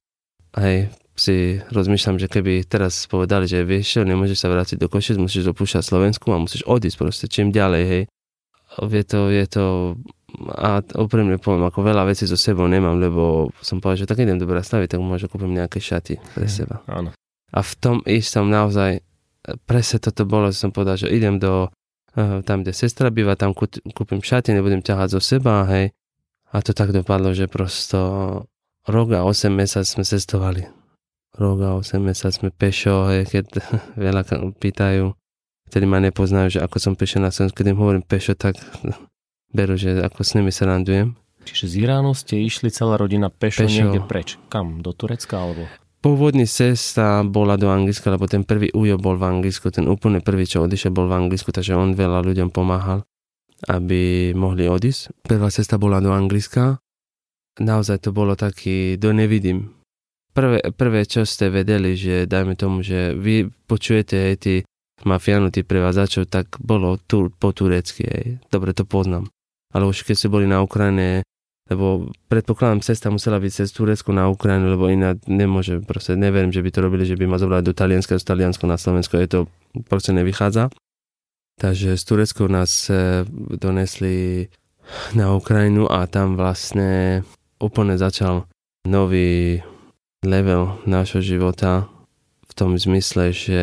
Hej, 0.55 0.91
si 1.21 1.61
rozmýšľam, 1.69 2.17
že 2.17 2.33
keby 2.33 2.65
teraz 2.65 3.05
povedali, 3.05 3.45
že 3.45 3.61
vieš, 3.61 4.01
nemôžeš 4.01 4.41
sa 4.41 4.49
vrátiť 4.49 4.81
do 4.81 4.89
Košic, 4.89 5.21
musíš 5.21 5.53
opúšťať 5.53 5.85
Slovensku 5.85 6.33
a 6.33 6.41
musíš 6.41 6.65
odísť 6.65 6.97
proste 6.97 7.27
čím 7.29 7.53
ďalej, 7.53 7.83
hej. 7.85 8.03
Je 8.81 9.05
to, 9.05 9.29
je 9.29 9.45
to, 9.51 9.65
a 10.49 10.81
úprimne 10.97 11.37
poviem, 11.37 11.69
ako 11.69 11.85
veľa 11.85 12.09
vecí 12.09 12.25
so 12.25 12.41
sebou 12.41 12.65
nemám, 12.65 12.97
lebo 12.97 13.53
som 13.61 13.85
povedal, 13.85 14.07
že 14.07 14.09
tak 14.09 14.25
idem 14.25 14.41
do 14.41 14.49
Bratislavy, 14.49 14.89
tak 14.89 15.05
možno 15.05 15.29
kúpim 15.29 15.53
nejaké 15.53 15.77
šaty 15.77 16.17
pre 16.33 16.49
seba. 16.49 16.81
Áno. 16.89 17.13
A 17.53 17.61
v 17.61 17.73
tom 17.77 18.01
istom 18.09 18.49
naozaj, 18.49 19.05
presne 19.69 20.01
toto 20.01 20.25
bolo, 20.25 20.49
že 20.49 20.63
som 20.65 20.73
povedal, 20.73 20.97
že 21.05 21.13
idem 21.13 21.37
do, 21.37 21.69
uh, 22.17 22.41
tam, 22.47 22.65
kde 22.65 22.73
sestra 22.73 23.13
býva, 23.13 23.37
tam 23.37 23.53
kúpim 23.93 24.25
šaty, 24.25 24.57
nebudem 24.57 24.81
ťahať 24.81 25.19
zo 25.19 25.21
seba, 25.21 25.69
hej. 25.69 25.93
A 26.55 26.65
to 26.65 26.73
tak 26.73 26.95
dopadlo, 26.95 27.35
že 27.37 27.51
prosto 27.51 27.99
rok 28.87 29.09
a 29.19 29.27
8 29.27 29.53
mesiac 29.53 29.85
sme 29.85 30.07
cestovali 30.07 30.80
rok 31.37 31.59
a 31.63 31.71
8 31.79 32.01
mesiac 32.01 32.33
sme 32.35 32.51
pešo, 32.51 33.11
hej, 33.11 33.29
keď 33.29 33.47
veľa 34.07 34.23
pýtajú, 34.57 35.15
ktorí 35.71 35.85
ma 35.87 36.03
nepoznajú, 36.03 36.59
že 36.59 36.61
ako 36.63 36.77
som 36.79 36.93
pešo 36.99 37.23
na 37.23 37.31
Slovensku, 37.31 37.61
keď 37.63 37.75
im 37.75 37.81
hovorím 37.81 38.05
pešo, 38.05 38.35
tak 38.35 38.59
berú, 39.57 39.75
že 39.79 40.01
ako 40.03 40.21
s 40.23 40.35
nimi 40.39 40.51
sa 40.51 40.67
randujem. 40.71 41.15
Čiže 41.41 41.65
z 41.73 41.75
Iránu 41.89 42.13
ste 42.13 42.37
išli 42.37 42.69
celá 42.69 43.01
rodina 43.01 43.33
pešo, 43.33 43.65
pešo. 43.65 43.73
niekde 43.73 44.05
preč. 44.05 44.37
Kam? 44.53 44.85
Do 44.85 44.93
Turecka 44.93 45.41
alebo? 45.41 45.65
Pôvodný 46.01 46.49
cesta 46.49 47.21
bola 47.25 47.61
do 47.61 47.69
Anglicka, 47.69 48.09
lebo 48.09 48.25
ten 48.25 48.45
prvý 48.45 48.73
ujo 48.73 48.97
bol 48.97 49.21
v 49.21 49.25
Anglicku, 49.25 49.69
ten 49.69 49.85
úplne 49.85 50.25
prvý, 50.25 50.49
čo 50.49 50.65
odišiel, 50.65 50.93
bol 50.93 51.09
v 51.09 51.17
Anglicku, 51.17 51.53
takže 51.53 51.77
on 51.77 51.93
veľa 51.93 52.25
ľuďom 52.25 52.49
pomáhal, 52.53 53.05
aby 53.69 54.33
mohli 54.33 54.65
odísť. 54.65 55.29
Prvá 55.29 55.53
cesta 55.53 55.77
bola 55.77 56.01
do 56.01 56.09
Anglicka 56.13 56.81
naozaj 57.61 58.09
to 58.09 58.11
bolo 58.11 58.35
taký, 58.35 58.97
do 58.97 59.13
nevidím. 59.13 59.80
Prvé, 60.31 60.63
prvé, 60.71 61.01
čo 61.11 61.27
ste 61.27 61.51
vedeli, 61.51 61.99
že 61.99 62.31
dajme 62.31 62.55
tomu, 62.55 62.87
že 62.87 63.19
vy 63.19 63.51
počujete 63.67 64.15
aj 64.15 64.35
tí 64.39 64.55
mafiánu, 65.03 65.51
tí 65.51 65.67
prevádzačov, 65.67 66.31
tak 66.31 66.61
bolo 66.63 67.01
tu, 67.03 67.33
po 67.35 67.51
turecky, 67.51 68.07
aj. 68.07 68.25
dobre 68.53 68.71
to 68.71 68.87
poznám. 68.87 69.27
Ale 69.75 69.91
už 69.91 70.07
keď 70.07 70.15
ste 70.15 70.33
boli 70.33 70.47
na 70.47 70.63
Ukrajine, 70.63 71.27
lebo 71.71 72.11
predpokladám, 72.27 72.83
cesta 72.83 73.15
musela 73.15 73.39
byť 73.39 73.53
cez 73.63 73.71
Turecko 73.71 74.11
na 74.11 74.27
Ukrajinu, 74.27 74.75
lebo 74.75 74.91
iná 74.91 75.15
nemôže, 75.31 75.79
proste 75.83 76.19
neverím, 76.19 76.51
že 76.51 76.63
by 76.63 76.71
to 76.75 76.81
robili, 76.83 77.07
že 77.07 77.15
by 77.15 77.31
ma 77.31 77.39
zobrali 77.39 77.63
do 77.63 77.75
Talianska, 77.75 78.19
z 78.19 78.27
Taliansko 78.27 78.67
na 78.67 78.75
Slovensko, 78.75 79.23
je 79.23 79.29
to, 79.31 79.41
proste 79.87 80.11
nevychádza. 80.11 80.75
Takže 81.61 81.95
z 81.95 82.03
Turecko 82.03 82.51
nás 82.51 82.91
e, 82.91 83.23
donesli 83.55 84.49
na 85.15 85.31
Ukrajinu 85.37 85.87
a 85.87 86.11
tam 86.11 86.35
vlastne 86.35 87.23
úplne 87.63 87.95
začal 87.95 88.51
nový 88.89 89.61
level 90.25 90.81
nášho 90.85 91.25
života 91.25 91.89
v 92.45 92.53
tom 92.53 92.77
zmysle, 92.77 93.33
že 93.33 93.63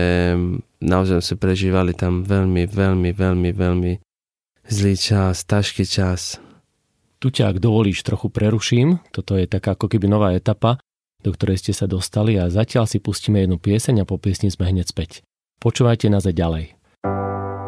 naozaj 0.81 1.21
sa 1.21 1.35
prežívali 1.35 1.93
tam 1.93 2.23
veľmi, 2.25 2.65
veľmi, 2.65 3.09
veľmi, 3.13 3.49
veľmi 3.53 3.93
zlý 4.67 4.95
čas, 4.95 5.43
ťažký 5.45 5.85
čas, 5.85 6.39
tu 7.17 7.33
ťa, 7.33 7.49
ak 7.49 7.57
dovolíš, 7.57 8.05
trochu 8.05 8.29
preruším. 8.29 9.01
Toto 9.09 9.33
je 9.33 9.49
taká 9.49 9.73
ako 9.73 9.89
keby 9.89 10.05
nová 10.05 10.37
etapa, 10.37 10.77
do 11.25 11.33
ktorej 11.33 11.57
ste 11.65 11.73
sa 11.73 11.89
dostali 11.89 12.37
a 12.37 12.53
zatiaľ 12.53 12.85
si 12.85 13.01
pustíme 13.01 13.41
jednu 13.41 13.57
pieseň 13.57 14.05
a 14.05 14.09
po 14.09 14.21
piesni 14.21 14.53
sme 14.53 14.69
hneď 14.69 14.93
späť. 14.93 15.25
Počúvajte 15.57 16.13
nás 16.13 16.29
aj 16.29 16.35
ďalej. 16.37 16.65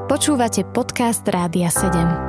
Počúvate 0.06 0.62
podcast 0.70 1.26
Rádia 1.26 1.74
7. 1.74 2.29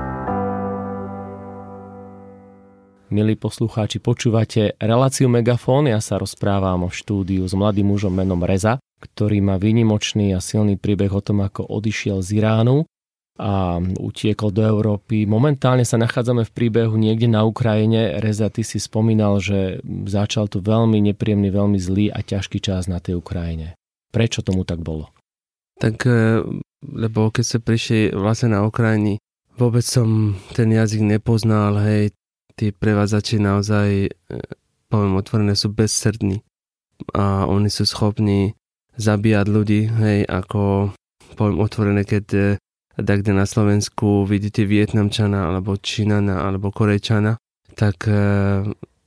Milí 3.11 3.35
poslucháči, 3.35 3.99
počúvate 3.99 4.79
reláciu 4.79 5.26
Megafón. 5.26 5.90
Ja 5.90 5.99
sa 5.99 6.14
rozprávam 6.14 6.87
o 6.87 6.95
štúdiu 6.95 7.43
s 7.43 7.59
mladým 7.59 7.90
mužom 7.90 8.14
menom 8.14 8.38
Reza, 8.47 8.79
ktorý 9.02 9.43
má 9.43 9.59
výnimočný 9.59 10.31
a 10.31 10.38
silný 10.38 10.79
príbeh 10.79 11.11
o 11.11 11.19
tom, 11.19 11.43
ako 11.43 11.67
odišiel 11.67 12.23
z 12.23 12.38
Iránu 12.38 12.87
a 13.35 13.83
utiekol 13.99 14.55
do 14.55 14.62
Európy. 14.62 15.26
Momentálne 15.26 15.83
sa 15.83 15.99
nachádzame 15.99 16.47
v 16.47 16.55
príbehu 16.55 16.95
niekde 16.95 17.26
na 17.26 17.43
Ukrajine. 17.43 18.23
Reza, 18.23 18.47
ty 18.47 18.62
si 18.62 18.79
spomínal, 18.79 19.43
že 19.43 19.83
začal 20.07 20.47
tu 20.47 20.62
veľmi 20.62 21.02
nepríjemný, 21.11 21.50
veľmi 21.50 21.83
zlý 21.83 22.14
a 22.14 22.23
ťažký 22.23 22.62
čas 22.62 22.87
na 22.87 23.02
tej 23.02 23.19
Ukrajine. 23.19 23.75
Prečo 24.14 24.47
tomu 24.47 24.62
tak 24.62 24.87
bolo? 24.87 25.11
Tak, 25.83 26.07
e, 26.07 26.47
lebo 26.87 27.35
keď 27.35 27.43
sa 27.43 27.59
prišli 27.59 28.14
vlastne 28.14 28.55
na 28.55 28.62
Ukrajini, 28.62 29.19
vôbec 29.59 29.83
som 29.83 30.38
ten 30.55 30.71
jazyk 30.71 31.02
nepoznal, 31.02 31.75
hej, 31.83 32.14
tí 32.61 32.76
prevádzači 32.76 33.40
naozaj, 33.40 33.88
e, 34.05 34.11
poviem 34.93 35.17
otvorené, 35.17 35.57
sú 35.57 35.73
bezsrdní 35.73 36.45
a 37.17 37.49
oni 37.49 37.73
sú 37.73 37.88
schopní 37.88 38.52
zabíjať 39.00 39.47
ľudí, 39.49 39.88
hej, 39.88 40.29
ako 40.29 40.93
poviem 41.40 41.64
otvorené, 41.64 42.05
keď 42.05 42.25
e, 42.37 42.43
tak 43.00 43.25
kde 43.25 43.33
na 43.33 43.49
Slovensku 43.49 44.29
vidíte 44.29 44.69
Vietnamčana, 44.69 45.49
alebo 45.49 45.81
Čínana, 45.81 46.45
alebo 46.45 46.69
Korejčana, 46.69 47.40
tak 47.73 48.05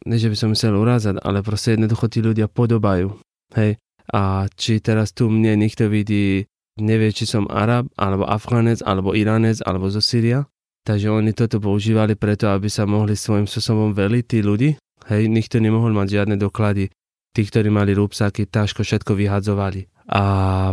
ne, 0.05 0.17
že 0.17 0.31
by 0.33 0.35
som 0.39 0.49
musel 0.51 0.73
urázať, 0.73 1.21
ale 1.21 1.45
proste 1.45 1.77
jednoducho 1.77 2.09
tí 2.09 2.19
ľudia 2.25 2.49
podobajú. 2.49 3.13
Hej. 3.53 3.77
A 4.11 4.49
či 4.57 4.83
teraz 4.83 5.15
tu 5.15 5.31
mne 5.31 5.55
niekto 5.55 5.87
vidí, 5.87 6.49
nevie, 6.81 7.13
či 7.13 7.29
som 7.29 7.47
Arab, 7.47 7.87
alebo 7.95 8.27
Afganec, 8.27 8.83
alebo 8.83 9.15
Iránec, 9.15 9.63
alebo 9.63 9.87
zo 9.87 10.01
Syria, 10.03 10.49
takže 10.83 11.07
oni 11.09 11.31
toto 11.31 11.63
používali 11.63 12.13
preto, 12.19 12.51
aby 12.51 12.67
sa 12.67 12.83
mohli 12.83 13.15
svojim 13.15 13.47
spôsobom 13.47 13.95
veliť 13.95 14.23
tí 14.27 14.39
ľudí. 14.43 14.69
Hej, 15.07 15.27
nikto 15.27 15.59
nemohol 15.59 15.91
mať 15.91 16.21
žiadne 16.21 16.35
doklady. 16.39 16.91
Tí, 17.33 17.41
ktorí 17.41 17.73
mali 17.73 17.97
rúbsaky, 17.97 18.45
ťažko 18.45 18.85
všetko 18.85 19.17
vyhadzovali. 19.17 19.89
A 20.11 20.23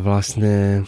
vlastne 0.05 0.85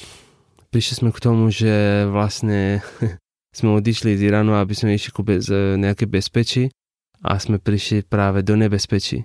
prišli 0.69 0.95
sme 1.01 1.11
k 1.15 1.23
tomu, 1.23 1.49
že 1.49 2.05
vlastne 2.11 2.85
sme 3.57 3.79
odišli 3.81 4.19
z 4.19 4.29
Iránu, 4.29 4.59
aby 4.59 4.75
sme 4.77 4.95
išli 4.95 5.11
ku 5.15 5.25
bez, 5.25 5.49
nejaké 5.79 6.05
bezpečí 6.05 6.69
a 7.23 7.39
sme 7.39 7.63
prišli 7.63 8.05
práve 8.05 8.43
do 8.43 8.59
nebezpečí. 8.59 9.23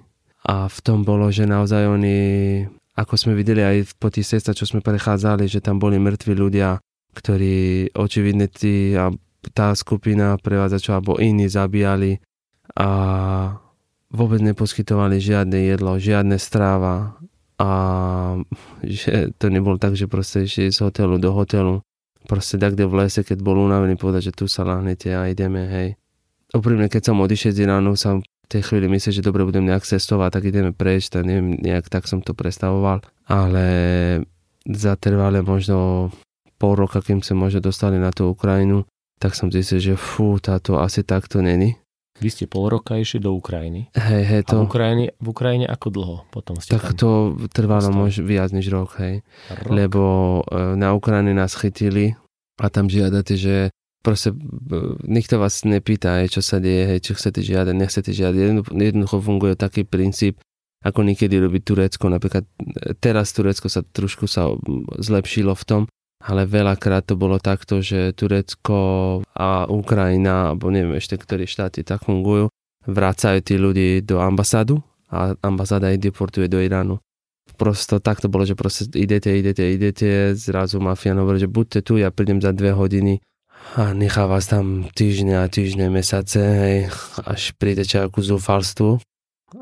A 0.48 0.72
v 0.72 0.80
tom 0.80 1.04
bolo, 1.04 1.27
že 1.34 1.50
naozaj 1.50 1.84
oni, 1.89 2.18
ako 2.96 3.13
sme 3.20 3.34
videli 3.36 3.66
aj 3.66 4.00
po 4.00 4.08
tých 4.08 4.38
cestách, 4.38 4.63
čo 4.63 4.70
sme 4.70 4.86
prechádzali, 4.86 5.50
že 5.50 5.60
tam 5.60 5.82
boli 5.82 6.00
mŕtvi 6.00 6.32
ľudia, 6.38 6.80
ktorí 7.12 7.92
očividne 7.98 8.48
tí, 8.48 8.96
tá 9.54 9.74
skupina 9.75 10.36
prevádzačov 10.39 10.94
alebo 10.94 11.13
iní 11.20 11.48
zabíjali 11.48 12.20
a 12.75 12.89
vôbec 14.12 14.39
neposkytovali 14.39 15.20
žiadne 15.20 15.68
jedlo, 15.68 16.00
žiadne 16.00 16.39
stráva 16.39 17.20
a 17.60 17.70
že 18.84 19.34
to 19.38 19.50
nebolo 19.50 19.82
tak, 19.82 19.98
že 19.98 20.08
proste 20.08 20.46
išli 20.46 20.72
z 20.72 20.80
hotelu 20.84 21.18
do 21.18 21.34
hotelu, 21.34 21.82
proste 22.27 22.60
tak, 22.60 22.75
kde 22.75 22.86
v 22.86 22.98
lese, 23.06 23.22
keď 23.24 23.39
bol 23.42 23.58
unavený, 23.58 23.96
povedať, 23.96 24.32
že 24.32 24.38
tu 24.38 24.46
sa 24.46 24.68
lahnete 24.68 25.12
a 25.16 25.32
ideme, 25.32 25.63
hej. 25.68 25.89
Úprimne, 26.56 26.88
keď 26.88 27.12
som 27.12 27.20
odišiel 27.20 27.51
z 27.51 27.60
Iránu, 27.68 28.00
som 28.00 28.24
v 28.24 28.48
tej 28.48 28.63
chvíli 28.63 28.88
myslel, 28.88 29.20
že 29.20 29.27
dobre 29.27 29.44
budem 29.44 29.68
nejak 29.68 29.84
cestovať, 29.84 30.39
tak 30.39 30.44
ideme 30.48 30.72
prejsť, 30.72 31.20
tak 31.20 31.24
neviem, 31.27 31.60
nejak 31.60 31.92
tak 31.92 32.08
som 32.08 32.24
to 32.24 32.32
predstavoval, 32.32 33.04
ale 33.27 33.66
zatrvale 34.63 35.44
možno 35.44 36.12
pol 36.56 36.74
roka, 36.80 37.04
kým 37.04 37.20
sa 37.20 37.36
možno 37.36 37.60
dostali 37.60 38.00
na 38.00 38.16
tú 38.16 38.32
Ukrajinu, 38.32 38.88
tak 39.17 39.33
som 39.33 39.50
zistil, 39.50 39.81
že 39.81 39.93
fú, 39.97 40.38
táto 40.38 40.77
asi 40.77 41.01
takto 41.01 41.41
není. 41.41 41.77
Vy 42.17 42.33
ste 42.33 42.45
pol 42.50 42.74
roka 42.74 42.97
išli 42.97 43.21
do 43.21 43.38
Ukrajiny. 43.38 43.93
Hej, 43.93 44.24
hej, 44.25 44.41
to... 44.50 44.57
A 44.57 44.65
v 44.65 44.65
Ukrajine, 44.65 45.05
v 45.21 45.27
Ukrajine 45.29 45.65
ako 45.69 45.88
dlho 45.93 46.17
potom 46.33 46.57
ste 46.57 46.74
Tak 46.74 46.97
to 46.97 47.38
trvalo 47.53 47.93
možno 47.93 48.25
viac 48.25 48.50
než 48.50 48.74
rok, 48.74 48.97
hej. 48.97 49.21
Rok. 49.53 49.69
Lebo 49.69 50.03
e, 50.50 50.74
na 50.74 50.97
Ukrajine 50.97 51.38
nás 51.38 51.53
chytili 51.53 52.17
a 52.57 52.74
tam 52.74 52.89
žiadate, 52.89 53.38
že 53.38 53.69
proste 54.01 54.33
e, 54.33 54.38
nikto 55.05 55.38
vás 55.38 55.62
nepýta, 55.62 56.17
hej, 56.25 56.33
čo 56.33 56.41
sa 56.41 56.57
deje, 56.57 56.97
hej, 56.97 57.00
čo 57.05 57.13
chcete 57.13 57.45
žiadať, 57.45 57.74
nechcete 57.77 58.09
žiadať. 58.09 58.65
Jednoducho 58.74 59.21
funguje 59.21 59.53
taký 59.53 59.86
princíp, 59.86 60.41
ako 60.81 61.05
niekedy 61.05 61.38
robí 61.38 61.62
Turecko. 61.62 62.09
Napríklad 62.09 62.50
e, 62.50 62.97
teraz 62.97 63.29
Turecko 63.29 63.69
sa 63.69 63.86
trošku 63.86 64.25
sa 64.25 64.50
zlepšilo 64.97 65.53
v 65.53 65.65
tom, 65.69 65.81
ale 66.21 66.50
veľakrát 66.50 67.05
to 67.05 67.13
bolo 67.13 67.38
takto, 67.38 67.79
že 67.79 68.13
Turecko 68.17 69.21
a 69.38 69.69
Ukrajina, 69.69 70.53
alebo 70.53 70.74
neviem 70.74 70.97
ešte, 70.97 71.17
ktoré 71.17 71.45
štáty 71.45 71.86
tak 71.86 72.05
fungujú, 72.05 72.50
vracajú 72.89 73.39
tí 73.45 73.55
ľudí 73.59 74.01
do 74.01 74.17
ambasádu 74.17 74.81
a 75.13 75.38
ambasáda 75.45 75.93
ich 75.93 76.01
deportuje 76.01 76.50
do 76.50 76.57
Iránu. 76.57 76.97
Prosto 77.57 77.97
tak 77.97 78.21
to 78.21 78.29
bolo, 78.29 78.45
že 78.45 78.53
proste 78.53 78.86
idete, 78.93 79.33
idete, 79.33 79.65
idete, 79.65 80.38
zrazu 80.38 80.77
mafia 80.77 81.17
hovorí, 81.17 81.41
že 81.41 81.50
buďte 81.50 81.79
tu, 81.81 81.97
ja 81.97 82.13
prídem 82.13 82.38
za 82.43 82.53
dve 82.53 82.75
hodiny 82.75 83.24
a 83.75 83.91
nechá 83.91 84.29
vás 84.29 84.47
tam 84.47 84.88
týždne 84.95 85.43
a 85.43 85.51
týždne, 85.51 85.91
mesace, 85.91 86.39
hej, 86.39 86.77
až 87.25 87.51
prídete 87.59 88.00
ku 88.13 88.24
zúfalstvu. 88.24 89.01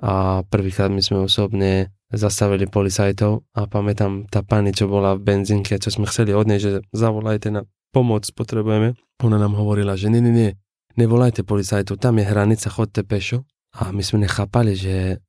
A 0.02 0.42
prvýkrát 0.46 0.90
my 0.90 1.02
sme 1.02 1.26
osobne 1.26 1.95
zastavili 2.14 2.70
policajtov 2.70 3.50
a 3.58 3.66
pamätám 3.66 4.30
tá 4.30 4.46
pani, 4.46 4.72
čo 4.76 4.86
bola 4.86 5.18
v 5.18 5.26
benzínke, 5.26 5.82
čo 5.82 5.90
sme 5.90 6.06
chceli 6.06 6.38
od 6.38 6.46
nej, 6.46 6.62
že 6.62 6.86
zavolajte 6.94 7.50
na 7.50 7.62
pomoc, 7.90 8.28
potrebujeme. 8.36 8.94
Ona 9.24 9.38
nám 9.42 9.58
hovorila, 9.58 9.98
že 9.98 10.12
nie, 10.14 10.22
nie, 10.22 10.34
nie, 10.34 10.52
nevolajte 11.00 11.42
policajtov, 11.42 11.98
tam 11.98 12.22
je 12.22 12.26
hranica, 12.28 12.68
chodte 12.70 13.02
pešo. 13.02 13.48
A 13.76 13.92
my 13.92 14.04
sme 14.06 14.24
nechápali, 14.24 14.78
že 14.78 15.20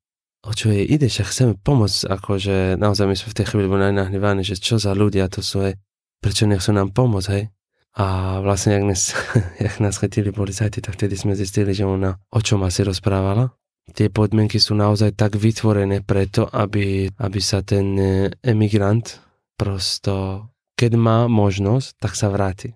o 0.47 0.55
čo 0.55 0.71
jej 0.71 0.87
ide, 0.87 1.11
že 1.11 1.27
chceme 1.27 1.59
pomôcť, 1.59 2.07
akože 2.07 2.79
naozaj 2.79 3.07
my 3.11 3.17
sme 3.19 3.29
v 3.35 3.37
tej 3.43 3.47
chvíli 3.51 3.67
boli 3.67 3.83
najnahnevaní, 3.91 4.47
že 4.47 4.55
čo 4.55 4.79
za 4.79 4.95
ľudia 4.95 5.27
to 5.27 5.43
sú, 5.43 5.67
hej, 5.67 5.75
prečo 6.23 6.47
nechcú 6.47 6.71
nám 6.71 6.95
pomôcť, 6.95 7.29
hej. 7.35 7.51
A 7.97 8.39
vlastne, 8.45 8.77
jak 8.77 8.85
nás, 8.87 9.03
jak 9.67 9.77
nás 9.83 9.99
chytili 9.99 10.31
policajti, 10.31 10.85
tak 10.85 10.95
vtedy 10.95 11.19
sme 11.19 11.35
zistili, 11.35 11.75
že 11.75 11.89
ona 11.89 12.21
o 12.31 12.39
čom 12.39 12.63
asi 12.63 12.87
rozprávala 12.87 13.51
tie 13.95 14.11
podmienky 14.11 14.59
sú 14.59 14.75
naozaj 14.75 15.15
tak 15.15 15.39
vytvorené 15.39 16.03
preto, 16.03 16.49
aby, 16.51 17.07
aby 17.11 17.41
sa 17.43 17.63
ten 17.63 17.87
e, 17.95 18.11
emigrant 18.43 19.23
prosto, 19.55 20.49
keď 20.75 20.93
má 20.99 21.19
možnosť, 21.31 21.89
tak 22.01 22.13
sa 22.19 22.33
vráti. 22.33 22.75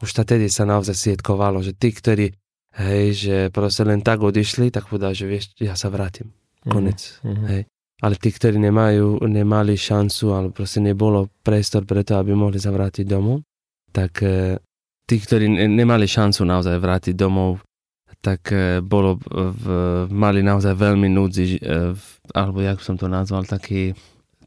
Už 0.00 0.12
tedy 0.12 0.48
sa 0.52 0.68
naozaj 0.68 0.96
sietkovalo, 0.96 1.64
že 1.64 1.72
tí, 1.72 1.92
ktorí 1.92 2.32
hej, 2.76 3.06
že 3.16 3.36
proste 3.48 3.82
len 3.88 4.04
tak 4.04 4.20
odišli, 4.20 4.68
tak 4.68 4.88
povedal, 4.88 5.16
že 5.16 5.24
vieš, 5.24 5.56
ja 5.56 5.72
sa 5.72 5.88
vrátim. 5.88 6.32
Mhm, 6.64 6.72
Konec. 6.72 7.00
Mm-hmm. 7.24 7.46
Hej. 7.48 7.62
Ale 7.96 8.14
tí, 8.20 8.28
ktorí 8.28 8.60
nemajú, 8.60 9.24
nemali 9.24 9.72
šancu, 9.72 10.24
alebo 10.36 10.52
proste 10.52 10.84
nebolo 10.84 11.32
priestor 11.40 11.88
preto, 11.88 12.20
aby 12.20 12.36
mohli 12.36 12.60
sa 12.60 12.68
vrátiť 12.68 13.08
domov, 13.08 13.40
tak 13.88 14.20
e, 14.20 14.60
tí, 15.08 15.16
ktorí 15.16 15.48
nemali 15.48 16.04
šancu 16.04 16.44
naozaj 16.44 16.76
vrátiť 16.76 17.16
domov, 17.16 17.64
tak 18.26 18.50
e, 18.50 18.82
bolo, 18.82 19.22
v, 19.30 19.64
mali 20.10 20.42
naozaj 20.42 20.74
veľmi 20.74 21.06
núdzi, 21.06 21.62
e, 21.62 21.94
alebo 22.34 22.58
jak 22.58 22.82
som 22.82 22.98
to 22.98 23.06
nazval, 23.06 23.46
taký, 23.46 23.94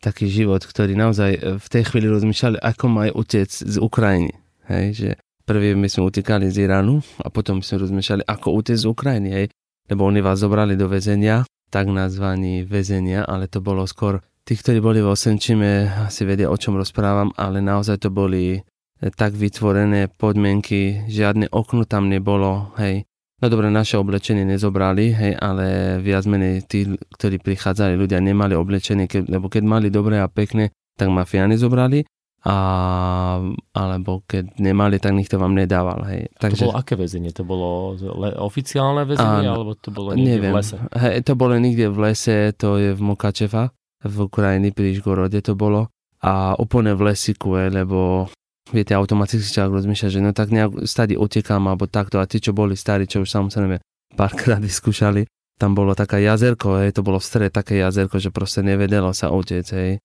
taký 0.04 0.28
život, 0.28 0.60
ktorý 0.68 1.00
naozaj 1.00 1.32
e, 1.32 1.40
v 1.56 1.68
tej 1.72 1.88
chvíli 1.88 2.12
rozmýšľali, 2.12 2.60
ako 2.60 2.86
majú 2.92 3.24
utec 3.24 3.48
z 3.48 3.80
Ukrajiny. 3.80 4.36
Hej, 4.68 4.86
že 4.92 5.10
prvý 5.48 5.80
my 5.80 5.88
sme 5.88 6.12
utekali 6.12 6.52
z 6.52 6.68
Iránu 6.68 7.00
a 7.24 7.32
potom 7.32 7.64
sme 7.64 7.80
rozmýšľali, 7.80 8.28
ako 8.28 8.48
utec 8.60 8.76
z 8.76 8.86
Ukrajiny. 8.92 9.30
Hej. 9.32 9.46
lebo 9.88 10.06
oni 10.06 10.20
vás 10.20 10.44
zobrali 10.44 10.76
do 10.76 10.92
väzenia, 10.92 11.48
tak 11.72 11.88
nazvaní 11.88 12.68
väzenia, 12.68 13.24
ale 13.24 13.48
to 13.48 13.64
bolo 13.64 13.88
skôr 13.88 14.20
tí, 14.44 14.60
ktorí 14.60 14.84
boli 14.84 15.00
vo 15.00 15.16
Senčime, 15.16 15.88
asi 16.06 16.28
vedia, 16.28 16.52
o 16.52 16.58
čom 16.60 16.76
rozprávam, 16.76 17.32
ale 17.40 17.64
naozaj 17.64 18.06
to 18.06 18.10
boli 18.12 18.62
tak 19.16 19.32
vytvorené 19.34 20.12
podmienky, 20.12 21.08
žiadne 21.08 21.48
okno 21.50 21.88
tam 21.88 22.12
nebolo, 22.12 22.76
hej. 22.76 23.09
No 23.40 23.48
dobre, 23.48 23.72
naše 23.72 23.96
oblečenie 23.96 24.44
nezobrali, 24.44 25.16
hej, 25.16 25.34
ale 25.40 25.98
viac 26.04 26.28
menej 26.28 26.68
tí, 26.68 26.92
ktorí 26.92 27.40
prichádzali, 27.40 27.96
ľudia 27.96 28.20
nemali 28.20 28.52
oblečenie, 28.52 29.08
ke, 29.08 29.24
lebo 29.24 29.48
keď 29.48 29.64
mali 29.64 29.88
dobré 29.88 30.20
a 30.20 30.28
pekné, 30.28 30.76
tak 31.00 31.08
mafiány 31.08 31.56
zobrali, 31.56 32.04
a, 32.44 32.56
alebo 33.76 34.28
keď 34.28 34.60
nemali, 34.60 35.00
tak 35.00 35.16
nikto 35.16 35.40
vám 35.40 35.56
nedával, 35.56 36.04
hej. 36.12 36.28
Takže, 36.36 36.64
to 36.64 36.72
bolo 36.72 36.80
aké 36.80 36.94
väzenie? 37.00 37.32
To 37.32 37.44
bolo 37.48 37.96
le, 37.96 38.36
oficiálne 38.36 39.08
väzenie, 39.08 39.48
áno, 39.48 39.56
alebo 39.56 39.72
to 39.80 39.92
bolo 39.92 40.16
niekde 40.16 40.40
neviem, 40.40 40.52
v 40.52 40.60
lese? 40.60 40.76
Hej, 41.00 41.16
to 41.24 41.34
bolo 41.40 41.56
niekde 41.56 41.86
v 41.88 41.98
lese, 42.00 42.38
to 42.60 42.76
je 42.76 42.92
v 42.92 43.02
Mokačeva, 43.04 43.72
v 44.04 44.16
Ukrajine, 44.20 44.72
pri 44.76 44.96
Išgorode 44.96 45.40
to 45.40 45.56
bolo. 45.56 45.92
A 46.20 46.60
úplne 46.60 46.92
v 47.00 47.12
lesiku, 47.12 47.56
lebo 47.56 48.28
viete, 48.72 48.94
automaticky 48.94 49.46
človek 49.46 49.82
rozmýšľa, 49.82 50.10
že 50.10 50.20
no 50.22 50.32
tak 50.32 50.54
nejak 50.54 50.86
stade 50.86 51.18
utekám 51.18 51.62
alebo 51.66 51.90
takto 51.90 52.22
a 52.22 52.26
tí, 52.30 52.42
čo 52.42 52.54
boli 52.54 52.78
starí, 52.78 53.10
čo 53.10 53.26
už 53.26 53.30
samozrejme 53.30 53.82
párkrát 54.14 54.62
vyskúšali, 54.68 55.26
tam 55.60 55.76
bolo 55.76 55.92
také 55.92 56.24
jazerko, 56.24 56.80
hej, 56.80 56.96
to 56.96 57.04
bolo 57.04 57.20
v 57.20 57.28
strede 57.28 57.52
také 57.52 57.84
jazerko, 57.84 58.16
že 58.18 58.32
proste 58.32 58.64
nevedelo 58.64 59.12
sa 59.12 59.28
utiec, 59.30 59.68
hej. 59.76 60.00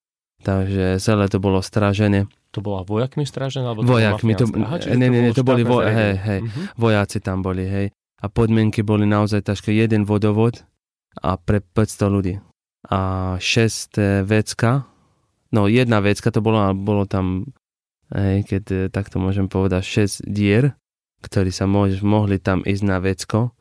Takže 0.45 0.99
celé 1.01 1.31
to 1.31 1.39
bolo 1.41 1.63
strážené. 1.63 2.29
To 2.53 2.61
bola 2.61 2.83
vojakmi 2.85 3.25
strážené? 3.25 3.65
Alebo 3.65 3.87
vojakmi, 3.87 4.35
to, 4.35 4.51
Aha, 4.51 4.83
ne, 4.93 5.09
ne, 5.09 5.21
ne, 5.25 5.31
to 5.33 5.47
boli 5.47 5.63
vo, 5.63 5.81
hej, 5.81 6.19
hej, 6.21 6.41
uh-huh. 6.43 6.75
vojaci 6.77 7.23
tam 7.23 7.41
boli, 7.41 7.65
hej. 7.65 7.87
A 8.21 8.27
podmienky 8.27 8.83
boli 8.83 9.07
naozaj 9.07 9.47
ťažké. 9.47 9.71
Jeden 9.73 10.09
vodovod 10.09 10.65
a 11.23 11.39
pre 11.39 11.63
500 11.63 12.09
ľudí. 12.09 12.35
A 12.89 13.35
6 13.39 14.01
eh, 14.01 14.25
vecka, 14.27 14.89
no 15.55 15.71
jedna 15.71 16.01
vecka 16.03 16.35
to 16.35 16.41
bolo, 16.43 16.61
bolo 16.77 17.07
tam 17.07 17.53
hej, 18.13 18.45
keď 18.45 18.65
e, 18.69 18.77
takto 18.93 19.17
môžem 19.23 19.49
povedať 19.49 20.05
6 20.21 20.29
dier, 20.29 20.77
ktorí 21.25 21.49
sa 21.49 21.65
môž, 21.65 22.05
mohli 22.05 22.37
tam 22.37 22.61
ísť 22.61 22.85
na 22.85 23.01
vecko. 23.01 23.57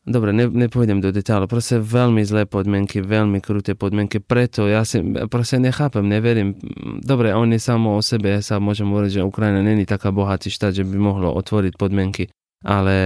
Dobre, 0.00 0.32
ne, 0.32 0.48
nepôjdem 0.48 1.04
do 1.04 1.12
detailu, 1.12 1.44
proste 1.44 1.76
veľmi 1.76 2.24
zlé 2.24 2.48
podmienky, 2.48 3.04
veľmi 3.04 3.38
kruté 3.44 3.76
podmienky, 3.76 4.18
preto 4.18 4.64
ja 4.64 4.80
si 4.80 5.04
proste 5.28 5.60
nechápem, 5.60 6.02
neverím. 6.02 6.56
Dobre, 7.04 7.36
oni 7.36 7.60
samo 7.60 7.94
o 7.94 8.02
sebe, 8.02 8.32
ja 8.32 8.40
sa 8.40 8.56
môžem 8.56 8.88
hovoriť, 8.88 9.20
že 9.20 9.28
Ukrajina 9.28 9.60
není 9.60 9.84
taká 9.84 10.08
bohatý 10.08 10.48
štát, 10.48 10.72
že 10.72 10.88
by 10.88 10.96
mohlo 10.96 11.36
otvoriť 11.36 11.76
podmienky, 11.76 12.32
ale 12.64 12.96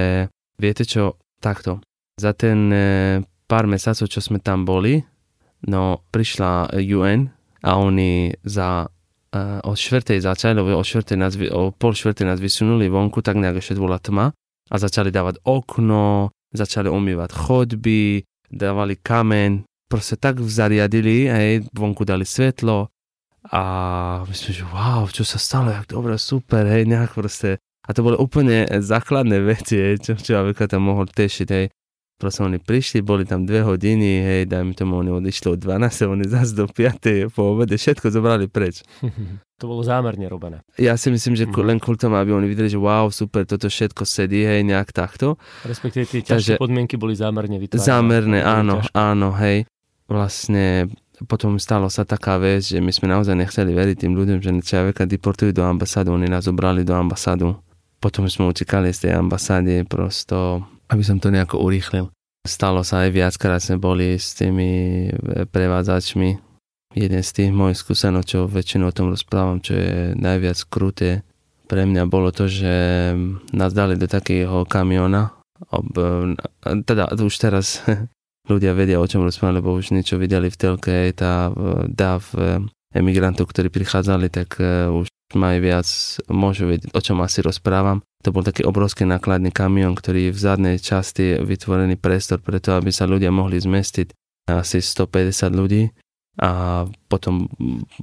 viete 0.54 0.86
čo, 0.86 1.18
takto. 1.42 1.82
Za 2.14 2.30
ten 2.30 2.70
e, 2.70 2.78
pár 3.50 3.66
mesiacov, 3.66 4.06
čo 4.06 4.22
sme 4.22 4.38
tam 4.38 4.62
boli, 4.62 5.02
no 5.66 5.98
prišla 6.14 6.78
UN 6.78 7.26
a 7.66 7.70
oni 7.74 8.38
za 8.46 8.86
o 9.66 9.72
štvrtej 9.74 10.22
začali, 10.22 10.54
lebo 10.56 10.78
o, 10.78 10.84
štvrtej 10.84 11.16
nás, 11.18 11.34
o 11.50 11.74
pol 11.74 11.92
štvrtej 11.92 12.26
nás 12.26 12.38
vysunuli 12.38 12.86
vonku, 12.86 13.20
tak 13.20 13.38
nejak 13.38 13.58
ešte 13.58 13.78
bola 13.78 13.98
tma 13.98 14.30
a 14.70 14.74
začali 14.78 15.10
dávať 15.10 15.42
okno, 15.44 16.30
začali 16.54 16.88
umývať 16.88 17.30
chodby, 17.34 18.22
dávali 18.48 18.94
kameň, 18.96 19.66
proste 19.90 20.16
tak 20.16 20.38
zariadili, 20.40 21.28
hej, 21.28 21.66
vonku 21.74 22.06
dali 22.06 22.24
svetlo 22.24 22.88
a 23.52 23.62
myslím, 24.24 24.52
že 24.56 24.64
wow, 24.72 25.04
čo 25.12 25.20
sa 25.26 25.36
stalo, 25.36 25.68
jak 25.68 25.92
dobre, 25.92 26.16
super, 26.16 26.64
hej, 26.64 26.88
nejak 26.88 27.12
proste. 27.12 27.60
A 27.84 27.92
to 27.92 28.00
boli 28.00 28.16
úplne 28.16 28.64
základné 28.80 29.44
veci, 29.52 29.76
hej, 29.76 30.00
čo 30.00 30.16
človek 30.16 30.64
tam 30.64 30.88
mohol 30.88 31.10
tešiť, 31.10 31.48
hej. 31.52 31.68
Proste 32.14 32.46
oni 32.46 32.62
prišli, 32.62 33.02
boli 33.02 33.26
tam 33.26 33.42
dve 33.42 33.66
hodiny, 33.66 34.22
hej, 34.22 34.42
dajme 34.46 34.70
tomu, 34.78 35.02
oni 35.02 35.10
odišli 35.10 35.58
od 35.58 35.58
12, 35.58 36.06
oni 36.06 36.24
zase 36.30 36.54
do 36.54 36.70
5. 36.70 37.26
po 37.34 37.58
obede, 37.58 37.74
všetko 37.74 38.06
zobrali 38.14 38.46
preč. 38.46 38.86
to 39.60 39.64
bolo 39.66 39.82
zámerne 39.82 40.30
robené. 40.30 40.62
Ja 40.78 40.94
si 40.94 41.10
myslím, 41.10 41.34
že 41.34 41.50
mm. 41.50 41.58
len 41.66 41.78
kvôli 41.82 41.98
tomu, 41.98 42.14
aby 42.14 42.30
oni 42.30 42.46
videli, 42.46 42.70
že 42.70 42.78
wow, 42.78 43.10
super, 43.10 43.42
toto 43.42 43.66
všetko 43.66 44.06
sedí, 44.06 44.46
hej, 44.46 44.62
nejak 44.62 44.94
takto. 44.94 45.42
Respektíve 45.66 46.06
tie 46.06 46.22
ťažké 46.22 46.54
Takže, 46.54 46.62
podmienky 46.62 46.94
boli 46.94 47.18
zámerne 47.18 47.58
vytvárané. 47.58 47.82
Zámerné, 47.82 48.38
áno, 48.46 48.78
ťažké. 48.78 48.94
áno, 48.94 49.28
hej. 49.34 49.58
Vlastne 50.06 50.86
potom 51.26 51.58
stalo 51.58 51.86
sa 51.90 52.02
taká 52.02 52.38
vec, 52.38 52.62
že 52.62 52.82
my 52.82 52.90
sme 52.90 53.10
naozaj 53.10 53.38
nechceli 53.38 53.70
veriť 53.70 54.06
tým 54.06 54.14
ľuďom, 54.18 54.38
že 54.38 54.50
človeka 54.62 55.06
deportujú 55.06 55.54
do 55.54 55.62
ambasádu, 55.62 56.14
oni 56.14 56.26
nás 56.26 56.46
zobrali 56.46 56.82
do 56.82 56.94
ambasádu. 56.94 57.58
Potom 58.02 58.26
sme 58.26 58.50
utekali 58.50 58.90
z 58.90 59.08
tej 59.08 59.12
ambasády, 59.18 59.86
prosto 59.86 60.66
aby 60.88 61.02
som 61.04 61.20
to 61.20 61.32
nejako 61.32 61.60
urýchlil. 61.60 62.12
Stalo 62.44 62.84
sa 62.84 63.08
aj 63.08 63.10
viackrát 63.16 63.60
sme 63.64 63.80
boli 63.80 64.20
s 64.20 64.36
tými 64.36 64.70
e, 65.08 65.48
prevádzačmi. 65.48 66.30
Jeden 66.94 67.22
z 67.24 67.30
tých 67.32 67.50
mojich 67.50 67.80
skúseností, 67.80 68.36
čo 68.36 68.46
väčšinou 68.46 68.92
o 68.92 68.96
tom 68.96 69.08
rozprávam, 69.10 69.64
čo 69.64 69.74
je 69.74 70.12
najviac 70.14 70.60
kruté 70.68 71.24
pre 71.64 71.88
mňa 71.88 72.04
bolo 72.04 72.28
to, 72.28 72.44
že 72.44 72.74
nás 73.56 73.72
dali 73.72 73.96
do 73.96 74.04
takého 74.04 74.68
kamiona. 74.68 75.32
Ob, 75.72 75.88
e, 75.96 76.36
teda 76.84 77.16
už 77.16 77.34
teraz 77.40 77.80
ľudia 78.52 78.76
vedia, 78.76 79.00
o 79.00 79.08
čom 79.08 79.24
rozprávam, 79.24 79.64
lebo 79.64 79.72
už 79.72 79.96
niečo 79.96 80.20
videli 80.20 80.52
v 80.52 80.60
telke, 80.60 81.08
tá 81.16 81.48
e, 81.48 81.88
dáv 81.88 82.28
emigrantov, 82.94 83.50
ktorí 83.50 83.72
prichádzali, 83.72 84.30
tak 84.30 84.60
už 84.92 85.08
majú 85.34 85.58
viac, 85.62 85.86
môžu 86.30 86.70
vedieť, 86.70 86.90
o 86.94 87.00
čom 87.02 87.22
asi 87.22 87.42
rozprávam. 87.42 88.02
To 88.24 88.32
bol 88.32 88.40
taký 88.40 88.64
obrovský 88.64 89.04
nákladný 89.04 89.52
kamión, 89.52 89.92
ktorý 89.92 90.32
v 90.32 90.38
zadnej 90.38 90.76
časti 90.80 91.36
je 91.36 91.42
vytvorený 91.44 92.00
priestor 92.00 92.40
preto, 92.40 92.72
aby 92.72 92.88
sa 92.88 93.04
ľudia 93.04 93.28
mohli 93.28 93.60
zmestiť 93.60 94.10
asi 94.48 94.80
150 94.80 95.52
ľudí 95.52 95.92
a 96.40 96.82
potom 97.06 97.46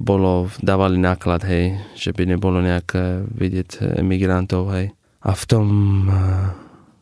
bolo, 0.00 0.48
dávali 0.64 0.96
náklad, 0.96 1.44
hej, 1.44 1.76
že 1.92 2.16
by 2.16 2.24
nebolo 2.24 2.64
nejak 2.64 2.96
vidieť 3.28 4.00
emigrantov, 4.00 4.72
hej. 4.72 4.96
A 5.22 5.36
v 5.36 5.44
tom, 5.44 5.66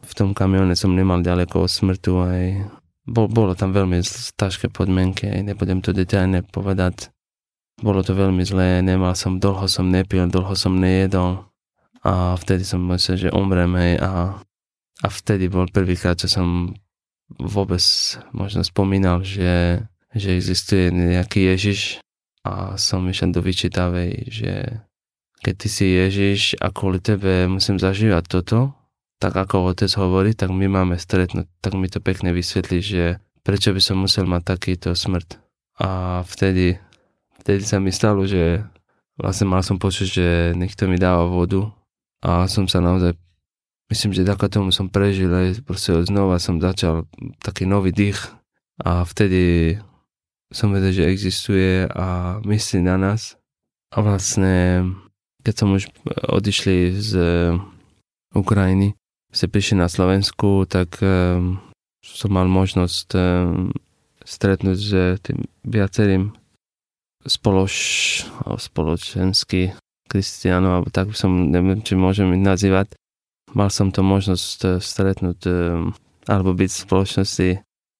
v 0.03 0.13
tom 0.13 0.35
kamióne 0.35 0.75
som 0.75 0.91
nemal 0.91 1.23
ďaleko 1.23 1.65
od 1.65 1.71
smrtu, 1.71 2.13
hej. 2.35 2.67
Bol, 3.07 3.31
bolo 3.31 3.55
tam 3.55 3.71
veľmi 3.71 4.03
ťažké 4.35 4.75
podmienky, 4.75 5.31
hej. 5.31 5.47
nebudem 5.47 5.79
to 5.79 5.95
detailne 5.95 6.43
povedať. 6.43 7.15
Bolo 7.81 8.05
to 8.05 8.13
veľmi 8.13 8.45
zlé, 8.45 8.85
nemal 8.85 9.17
som, 9.17 9.41
dlho 9.41 9.65
som 9.65 9.89
nepil, 9.89 10.29
dlho 10.29 10.53
som 10.53 10.77
nejedol 10.77 11.49
a 12.05 12.37
vtedy 12.37 12.65
som 12.65 12.81
myslel, 12.89 13.29
že 13.29 13.37
umrem, 13.37 13.73
hej, 13.77 14.01
a, 14.01 14.41
a 15.01 15.07
vtedy 15.09 15.49
bol 15.49 15.69
prvýkrát, 15.69 16.17
čo 16.17 16.29
som 16.29 16.77
vôbec 17.37 17.81
možno 18.33 18.65
spomínal, 18.65 19.25
že, 19.25 19.85
že 20.13 20.37
existuje 20.37 20.93
nejaký 20.93 21.53
Ježiš 21.57 22.01
a 22.45 22.77
som 22.81 23.05
išiel 23.09 23.33
do 23.33 23.45
vyčítavej, 23.45 24.29
že 24.29 24.53
keď 25.41 25.55
ty 25.57 25.69
si 25.69 25.87
Ježiš 25.89 26.41
a 26.61 26.69
kvôli 26.73 27.01
tebe 27.01 27.49
musím 27.49 27.81
zažívať 27.81 28.25
toto, 28.29 28.77
tak 29.21 29.37
ako 29.37 29.73
otec 29.73 29.93
hovorí, 30.01 30.33
tak 30.33 30.49
my 30.49 30.69
máme 30.69 30.97
stretnúť, 30.97 31.49
tak 31.61 31.77
mi 31.77 31.89
to 31.93 32.01
pekne 32.01 32.33
vysvetlí, 32.33 32.79
že 32.81 33.05
prečo 33.45 33.73
by 33.77 33.81
som 33.81 34.01
musel 34.01 34.25
mať 34.25 34.43
takýto 34.57 34.97
smrť. 34.97 35.37
A 35.81 36.21
vtedy, 36.25 36.81
vtedy 37.41 37.65
sa 37.65 37.81
mi 37.81 37.91
stalo, 37.91 38.29
že 38.29 38.63
vlastne 39.17 39.49
mal 39.49 39.65
som 39.65 39.81
počuť, 39.81 40.09
že 40.09 40.29
niekto 40.57 40.89
mi 40.89 41.01
dáva 41.01 41.29
vodu 41.29 41.69
a 42.21 42.45
som 42.49 42.69
sa 42.69 42.85
naozaj, 42.85 43.17
myslím, 43.89 44.13
že 44.13 44.29
tako 44.29 44.49
tomu 44.49 44.71
som 44.73 44.93
prežil, 44.93 45.33
aj 45.33 45.65
proste 45.65 45.97
znova 46.05 46.37
som 46.37 46.61
začal 46.61 47.09
taký 47.41 47.65
nový 47.65 47.93
dých 47.93 48.21
a 48.81 49.05
vtedy 49.05 49.77
som 50.51 50.75
vedel, 50.75 50.91
že 50.91 51.11
existuje 51.11 51.87
a 51.87 52.39
myslí 52.43 52.83
na 52.83 52.99
nás. 52.99 53.39
A 53.95 54.03
vlastne, 54.03 54.87
keď 55.43 55.55
som 55.55 55.69
už 55.75 55.91
odišli 56.31 56.95
z 56.95 57.13
Ukrajiny, 58.35 58.95
sa 59.31 59.47
prišli 59.47 59.79
na 59.79 59.87
Slovensku, 59.87 60.67
tak 60.67 60.99
um, 61.03 61.63
som 62.03 62.31
mal 62.35 62.51
možnosť 62.51 63.09
um, 63.15 63.71
stretnúť 64.27 64.79
s 64.79 64.91
tým 65.23 65.47
viacerým 65.63 66.35
spoloč, 67.25 67.75
spoločenský 68.45 69.77
Kristianov, 70.11 70.83
alebo 70.83 70.89
tak 70.91 71.15
som, 71.15 71.31
neviem, 71.55 71.79
či 71.87 71.95
môžem 71.95 72.35
ich 72.35 72.43
nazývať. 72.43 72.99
Mal 73.55 73.71
som 73.71 73.95
to 73.95 74.03
možnosť 74.03 74.59
eh, 74.67 74.71
stretnúť 74.83 75.41
eh, 75.47 75.87
alebo 76.27 76.51
byť 76.55 76.71
v 76.71 76.83
spoločnosti, 76.87 77.51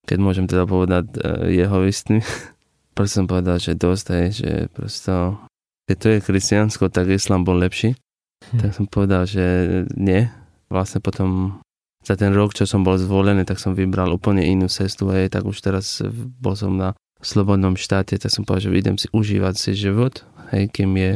keď 0.07 0.19
môžem 0.19 0.47
teda 0.51 0.67
povedať 0.67 1.07
eh, 1.15 1.55
jeho 1.55 1.87
istný. 1.87 2.19
Preto 2.99 3.23
som 3.23 3.31
povedal, 3.31 3.63
že 3.63 3.79
dosť, 3.79 4.07
hej, 4.19 4.27
že 4.35 4.51
prosto, 4.75 5.39
keď 5.87 5.97
to 5.97 6.07
je 6.11 6.19
kresťansko, 6.27 6.85
tak 6.91 7.15
islám 7.15 7.47
bol 7.47 7.55
lepší. 7.55 7.95
Hm. 8.51 8.59
Tak 8.59 8.71
som 8.75 8.87
povedal, 8.91 9.31
že 9.31 9.45
nie. 9.95 10.27
Vlastne 10.67 10.99
potom 10.99 11.61
za 12.03 12.19
ten 12.19 12.35
rok, 12.35 12.57
čo 12.57 12.67
som 12.67 12.83
bol 12.83 12.99
zvolený, 12.99 13.47
tak 13.47 13.61
som 13.63 13.77
vybral 13.77 14.11
úplne 14.11 14.43
inú 14.43 14.67
cestu, 14.73 15.13
hej, 15.13 15.29
tak 15.29 15.45
už 15.47 15.61
teraz 15.61 16.01
bol 16.41 16.57
som 16.57 16.75
na 16.75 16.97
slobodnom 17.21 17.77
štáte, 17.77 18.17
tak 18.17 18.33
som 18.33 18.45
povedal, 18.45 18.73
že 18.73 18.81
idem 18.81 18.97
si 18.97 19.09
užívať 19.13 19.55
si 19.57 19.71
život, 19.77 20.25
hej, 20.53 20.73
kým 20.73 20.93
je 20.97 21.13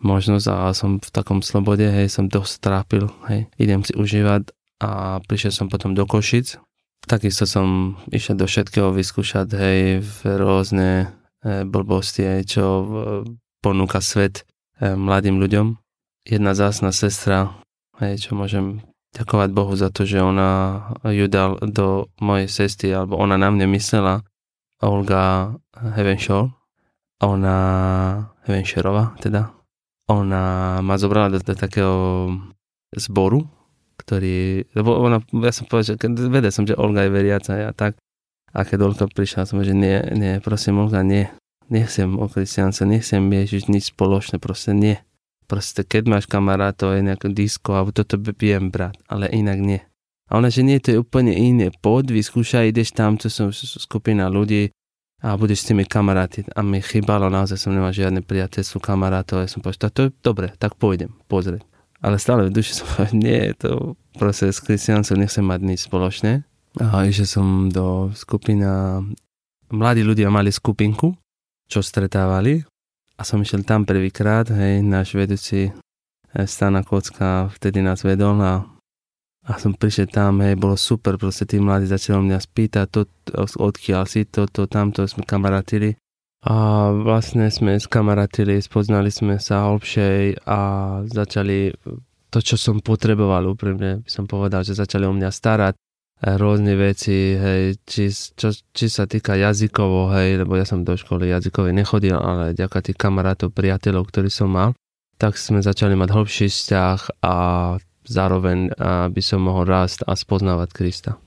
možnosť 0.00 0.46
a 0.48 0.72
som 0.72 0.96
v 0.96 1.10
takom 1.12 1.44
slobode, 1.44 1.84
hej, 1.84 2.08
som 2.08 2.30
dosť 2.30 2.54
trápil, 2.62 3.12
hej, 3.28 3.50
idem 3.60 3.84
si 3.84 3.92
užívať 3.92 4.50
a 4.80 5.20
prišiel 5.28 5.52
som 5.52 5.66
potom 5.68 5.92
do 5.92 6.08
Košic, 6.08 6.56
takisto 7.04 7.44
som 7.44 8.00
išiel 8.08 8.40
do 8.40 8.48
všetkého 8.48 8.94
vyskúšať, 8.94 9.48
hej, 9.52 9.80
v 10.00 10.18
rôzne 10.40 11.12
e, 11.44 11.64
blbosti, 11.68 12.24
hej, 12.24 12.42
čo 12.48 12.64
e, 12.64 12.86
ponúka 13.60 14.00
svet 14.00 14.48
e, 14.80 14.94
mladým 14.96 15.36
ľuďom. 15.36 15.76
Jedna 16.24 16.52
zásna 16.56 16.92
sestra, 16.92 17.52
hej, 18.00 18.24
čo 18.24 18.36
môžem 18.36 18.84
ďakovať 19.16 19.50
Bohu 19.52 19.74
za 19.74 19.90
to, 19.90 20.06
že 20.06 20.22
ona 20.22 20.80
ju 21.02 21.26
dal 21.26 21.58
do 21.60 22.08
mojej 22.22 22.46
cesty, 22.46 22.88
alebo 22.94 23.18
ona 23.18 23.34
na 23.34 23.50
mne 23.50 23.66
myslela, 23.74 24.22
Olga 24.80 25.52
Hevenshore, 25.76 26.56
ona, 27.20 27.56
Hevenšerova 28.48 29.20
teda, 29.20 29.52
ona 30.08 30.42
ma 30.80 30.96
zobrala 30.96 31.36
do, 31.36 31.38
do 31.38 31.54
takého 31.54 31.96
zboru, 32.96 33.44
ktorý, 34.00 34.64
lebo 34.72 34.96
ona, 34.96 35.20
ja 35.44 35.52
som 35.52 35.68
povedal, 35.68 35.94
že 35.94 36.08
vedel 36.32 36.50
som, 36.50 36.64
že 36.64 36.78
Olga 36.80 37.04
je 37.04 37.12
veriaca 37.12 37.52
a 37.60 37.72
tak. 37.76 38.00
A 38.50 38.66
keď 38.66 38.90
Olga 38.90 39.06
prišla, 39.06 39.46
som 39.46 39.62
že 39.62 39.76
nie, 39.76 40.00
nie, 40.16 40.42
prosím 40.42 40.82
Olga, 40.82 41.04
nie. 41.04 41.30
Nechcem 41.70 42.18
o 42.18 42.26
kresťance, 42.26 42.82
nechcem 42.82 43.22
Ježiš 43.30 43.70
nič 43.70 43.94
spoločné, 43.94 44.42
proste 44.42 44.74
nie. 44.74 44.98
Proste 45.46 45.86
keď 45.86 46.02
máš 46.10 46.24
kamarátov, 46.26 46.98
je 46.98 47.06
nejaké 47.06 47.30
disko, 47.30 47.78
alebo 47.78 47.94
toto 47.94 48.18
viem 48.18 48.74
brať, 48.74 48.98
ale 49.06 49.30
inak 49.30 49.58
nie. 49.62 49.80
A 50.30 50.38
ona, 50.38 50.46
že 50.46 50.62
nie, 50.62 50.78
to 50.78 50.94
je 50.94 51.02
úplne 51.02 51.34
iné. 51.34 51.74
Poď, 51.74 52.14
vyskúšaj, 52.14 52.70
ideš 52.70 52.94
tam, 52.94 53.18
to 53.18 53.26
sú 53.26 53.50
skupina 53.52 54.30
ľudí 54.30 54.70
a 55.20 55.34
budeš 55.34 55.66
s 55.66 55.74
tými 55.74 55.84
kamaráti. 55.84 56.46
A 56.54 56.62
mi 56.62 56.78
chýbalo, 56.78 57.26
naozaj 57.26 57.58
som 57.58 57.74
nemal 57.74 57.90
žiadne 57.90 58.22
priateľstvo 58.22 58.78
kamarátov. 58.78 59.42
Ja 59.42 59.50
som 59.50 59.58
povedal, 59.58 59.90
to 59.90 60.06
je 60.06 60.14
dobre, 60.22 60.54
tak 60.56 60.78
pôjdem, 60.78 61.10
pozrieť 61.26 61.66
ale 62.00 62.16
stále 62.16 62.48
v 62.48 62.54
duši 62.54 62.72
som 62.80 62.84
povedal, 62.88 63.16
nie, 63.24 63.52
to 63.56 63.94
proste 64.16 64.50
s 64.50 64.60
kresťancom 64.64 65.16
nechcem 65.20 65.44
mať 65.44 65.60
nič 65.60 65.80
spoločné. 65.86 66.44
A 66.80 67.04
išiel 67.04 67.28
som 67.28 67.46
do 67.68 68.14
skupina, 68.14 69.02
mladí 69.68 70.06
ľudia 70.06 70.30
mali 70.30 70.54
skupinku, 70.54 71.12
čo 71.66 71.82
stretávali 71.82 72.62
a 73.18 73.22
som 73.22 73.42
išiel 73.42 73.66
tam 73.66 73.84
prvýkrát, 73.84 74.48
hej, 74.48 74.80
náš 74.80 75.12
vedúci 75.18 75.70
eh, 75.70 76.46
Stana 76.46 76.86
Kocka 76.86 77.50
vtedy 77.58 77.84
nás 77.84 78.06
vedol 78.06 78.38
a, 78.40 78.64
a 79.48 79.56
som 79.56 79.72
prišiel 79.72 80.12
tam, 80.12 80.44
hej, 80.44 80.60
bolo 80.60 80.76
super, 80.76 81.16
proste 81.16 81.48
tí 81.48 81.56
mladí 81.56 81.88
začali 81.88 82.20
mňa 82.20 82.38
spýtať, 82.44 82.86
to, 82.92 83.00
odkiaľ 83.56 84.04
si 84.04 84.28
to, 84.28 84.44
to, 84.44 84.68
tamto, 84.68 85.08
sme 85.08 85.24
kamarátili. 85.24 85.96
A 86.40 86.88
vlastne 86.92 87.52
sme 87.52 87.76
skamaratili, 87.76 88.60
spoznali 88.64 89.12
sme 89.12 89.36
sa 89.36 89.68
hlbšej 89.68 90.48
a 90.48 90.58
začali 91.04 91.72
to, 92.32 92.38
čo 92.40 92.56
som 92.56 92.80
potreboval 92.80 93.44
úprimne, 93.48 94.00
by 94.04 94.10
som 94.10 94.24
povedal, 94.24 94.64
že 94.64 94.78
začali 94.78 95.04
o 95.04 95.12
mňa 95.12 95.30
starať 95.32 95.74
rôzne 96.20 96.76
veci, 96.76 97.32
hej, 97.32 97.80
či, 97.88 98.12
čo, 98.12 98.52
či 98.52 98.86
sa 98.92 99.08
týka 99.08 99.40
jazykovo, 99.40 100.12
hej, 100.16 100.44
lebo 100.44 100.52
ja 100.52 100.68
som 100.68 100.84
do 100.84 100.92
školy 100.92 101.32
jazykovej 101.32 101.72
nechodil, 101.72 102.16
ale 102.20 102.52
ďaká 102.52 102.84
tých 102.84 103.00
kamarátov, 103.00 103.56
priateľov, 103.56 104.08
ktorí 104.12 104.28
som 104.28 104.52
mal, 104.52 104.76
tak 105.16 105.40
sme 105.40 105.64
začali 105.64 105.96
mať 105.96 106.08
hlbší 106.12 106.46
vzťah 106.52 107.24
a 107.24 107.34
zároveň 108.04 108.72
aby 108.78 109.20
som 109.20 109.44
mohol 109.44 109.68
rásť 109.68 110.08
a 110.08 110.16
spoznávať 110.16 110.72
Krista. 110.72 111.20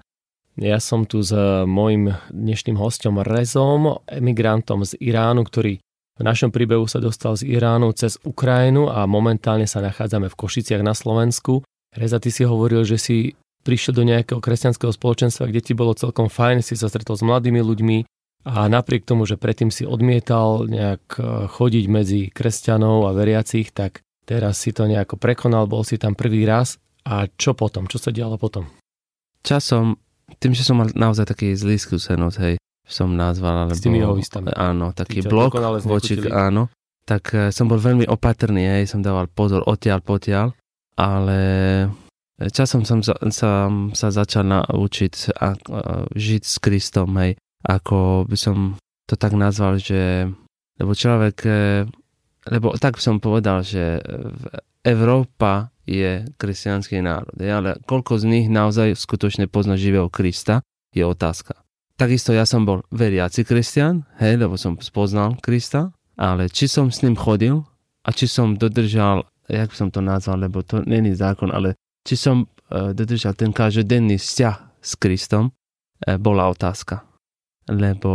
Ja 0.60 0.84
som 0.84 1.08
tu 1.08 1.24
s 1.24 1.32
mojim 1.64 2.12
dnešným 2.28 2.76
hostom 2.76 3.24
Rezom, 3.24 4.04
emigrantom 4.12 4.84
z 4.84 5.00
Iránu, 5.00 5.48
ktorý 5.48 5.80
v 6.20 6.24
našom 6.28 6.52
príbehu 6.52 6.92
sa 6.92 7.00
dostal 7.00 7.40
z 7.40 7.48
Iránu 7.48 7.96
cez 7.96 8.20
Ukrajinu 8.22 8.92
a 8.92 9.08
momentálne 9.08 9.64
sa 9.64 9.80
nachádzame 9.80 10.28
v 10.28 10.38
Košiciach 10.38 10.84
na 10.84 10.92
Slovensku. 10.92 11.64
Reza, 11.92 12.24
ty 12.24 12.32
si 12.32 12.48
hovoril, 12.48 12.88
že 12.88 12.96
si 12.96 13.18
prišiel 13.68 13.94
do 13.94 14.04
nejakého 14.08 14.40
kresťanského 14.40 14.96
spoločenstva, 14.96 15.52
kde 15.52 15.62
ti 15.62 15.74
bolo 15.76 15.92
celkom 15.94 16.32
fajn, 16.32 16.64
si 16.64 16.80
sa 16.80 16.88
stretol 16.88 17.20
s 17.20 17.24
mladými 17.24 17.62
ľuďmi, 17.62 17.98
a 18.42 18.66
napriek 18.66 19.06
tomu, 19.06 19.30
že 19.30 19.38
predtým 19.38 19.70
si 19.70 19.86
odmietal 19.86 20.66
nejak 20.66 21.04
e, 21.18 21.22
chodiť 21.46 21.86
medzi 21.86 22.22
kresťanov 22.34 23.06
a 23.06 23.14
veriacich, 23.14 23.70
tak 23.70 24.02
teraz 24.26 24.58
si 24.58 24.74
to 24.74 24.90
nejako 24.90 25.22
prekonal, 25.22 25.70
bol 25.70 25.86
si 25.86 26.02
tam 26.02 26.18
prvý 26.18 26.50
raz. 26.50 26.82
A 27.06 27.30
čo 27.30 27.54
potom? 27.54 27.86
Čo 27.86 28.02
sa 28.02 28.10
dialo 28.10 28.42
potom? 28.42 28.66
Časom, 29.46 29.98
tým, 30.42 30.54
že 30.58 30.66
som 30.66 30.82
mal 30.82 30.90
naozaj 30.94 31.30
taký 31.30 31.54
zlý 31.54 31.78
skúsenosť, 31.78 32.38
hej, 32.42 32.56
som 32.86 33.14
nazval, 33.14 33.70
alebo... 33.70 33.78
S 33.78 33.86
tými 33.86 34.02
jehovistami. 34.02 34.50
Áno, 34.58 34.90
taký 34.94 35.22
blok 35.22 35.54
voči, 35.86 36.18
áno. 36.34 36.74
Tak 37.06 37.24
e, 37.34 37.38
som 37.54 37.70
bol 37.70 37.78
veľmi 37.78 38.10
opatrný, 38.10 38.82
hej, 38.82 38.90
som 38.90 39.06
dával 39.06 39.30
pozor 39.30 39.62
odtiaľ 39.70 40.02
potiaľ, 40.02 40.54
ale 40.98 41.40
časom 42.50 42.88
som 42.88 43.06
sa, 43.06 43.14
som 43.30 43.94
sa 43.94 44.08
začal 44.10 44.48
naučiť 44.48 45.36
a, 45.38 45.38
a, 45.38 45.50
žiť 46.12 46.44
s 46.44 46.56
Kristom, 46.58 47.16
hej, 47.22 47.38
ako 47.62 48.26
by 48.26 48.38
som 48.38 48.58
to 49.06 49.16
tak 49.20 49.36
nazval, 49.36 49.78
že 49.78 50.32
lebo 50.82 50.98
človek, 50.98 51.38
e, 51.46 51.86
lebo 52.50 52.74
tak 52.82 52.98
som 52.98 53.22
povedal, 53.22 53.62
že 53.62 54.02
Európa 54.82 55.70
je 55.86 56.26
kresťanský 56.42 57.06
národ, 57.06 57.38
ale 57.38 57.78
koľko 57.86 58.18
z 58.18 58.26
nich 58.26 58.46
naozaj 58.50 58.98
skutočne 58.98 59.46
pozná 59.46 59.78
živého 59.78 60.10
Krista, 60.10 60.66
je 60.92 61.06
otázka. 61.06 61.56
Takisto 61.96 62.34
ja 62.34 62.50
som 62.50 62.66
bol 62.66 62.82
veriaci 62.90 63.46
kresťan, 63.46 64.02
hej, 64.18 64.42
lebo 64.42 64.58
som 64.58 64.74
spoznal 64.82 65.38
Krista, 65.38 65.94
ale 66.18 66.50
či 66.50 66.66
som 66.66 66.90
s 66.90 67.06
ním 67.06 67.14
chodil 67.14 67.62
a 68.02 68.10
či 68.10 68.26
som 68.26 68.58
dodržal, 68.58 69.30
jak 69.50 69.70
by 69.70 69.76
som 69.76 69.90
to 69.90 70.02
nazval, 70.02 70.38
lebo 70.42 70.62
to 70.62 70.84
není 70.86 71.16
zákon, 71.16 71.50
ale 71.54 71.78
či 72.06 72.18
som 72.18 72.46
uh, 72.46 72.94
dodržal 72.94 73.34
ten 73.34 73.54
každodenný 73.54 74.18
vzťah 74.18 74.56
s 74.82 74.92
Kristom, 74.98 75.50
uh, 75.50 76.18
bola 76.18 76.50
otázka 76.50 77.12
lebo 77.70 78.12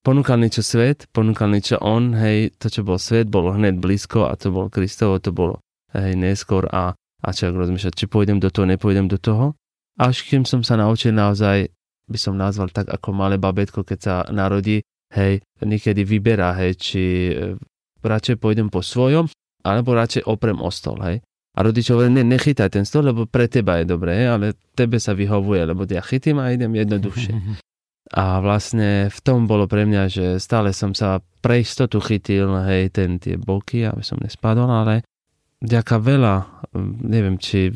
ponúkal 0.00 0.38
niečo 0.38 0.64
svet, 0.64 1.10
ponúkal 1.10 1.50
niečo 1.50 1.76
on, 1.82 2.14
hej, 2.14 2.54
to 2.56 2.72
čo 2.72 2.86
bol 2.86 2.96
svet, 2.96 3.26
bolo 3.26 3.52
hneď 3.52 3.76
blízko 3.76 4.30
a 4.30 4.38
to 4.38 4.54
bol 4.54 4.72
Kristovo, 4.72 5.18
to 5.18 5.34
bolo 5.34 5.60
hej, 5.92 6.14
neskôr 6.14 6.64
a, 6.70 6.94
a 6.96 7.28
človek 7.28 7.60
rozmýšľať, 7.66 7.92
či 7.92 8.04
pôjdem 8.06 8.38
do 8.38 8.48
toho, 8.48 8.64
nepôjdem 8.64 9.10
do 9.10 9.18
toho. 9.18 9.58
Až 10.00 10.24
kým 10.24 10.48
som 10.48 10.64
sa 10.64 10.80
naučil 10.80 11.12
naozaj, 11.12 11.68
by 12.08 12.18
som 12.18 12.38
nazval 12.38 12.72
tak 12.72 12.88
ako 12.88 13.12
malé 13.12 13.36
babetko, 13.36 13.84
keď 13.84 13.98
sa 13.98 14.14
narodí, 14.32 14.80
hej, 15.12 15.44
niekedy 15.60 16.06
vyberá, 16.06 16.56
hej, 16.56 16.72
či 16.80 17.02
e, 17.30 17.54
radšej 18.00 18.40
pôjdem 18.40 18.72
po 18.72 18.80
svojom, 18.80 19.28
alebo 19.64 19.96
radšej 19.96 20.26
oprem 20.26 20.58
o 20.58 20.70
stol, 20.72 20.98
hej. 21.04 21.18
A 21.56 21.66
rodič 21.66 21.90
hovorí, 21.90 22.08
ne, 22.08 22.22
nechytaj 22.22 22.70
ten 22.70 22.86
stôl, 22.86 23.10
lebo 23.10 23.26
pre 23.26 23.50
teba 23.50 23.82
je 23.82 23.90
dobré, 23.90 24.22
ale 24.24 24.54
tebe 24.78 25.02
sa 25.02 25.12
vyhovuje, 25.12 25.66
lebo 25.66 25.82
ja 25.84 26.00
chytím 26.00 26.38
a 26.38 26.54
idem 26.54 26.72
jednoduchšie. 26.74 27.34
A 28.10 28.42
vlastne 28.42 29.06
v 29.06 29.18
tom 29.22 29.46
bolo 29.46 29.70
pre 29.70 29.86
mňa, 29.86 30.02
že 30.10 30.26
stále 30.42 30.74
som 30.74 30.90
sa 30.98 31.22
pre 31.38 31.62
istotu 31.62 32.02
chytil, 32.02 32.50
hej, 32.66 32.90
ten 32.90 33.22
tie 33.22 33.38
boky, 33.38 33.86
aby 33.86 34.02
som 34.02 34.18
nespadol, 34.18 34.66
ale 34.66 35.06
vďaka 35.62 35.94
veľa, 36.02 36.34
neviem, 37.06 37.38
či 37.38 37.70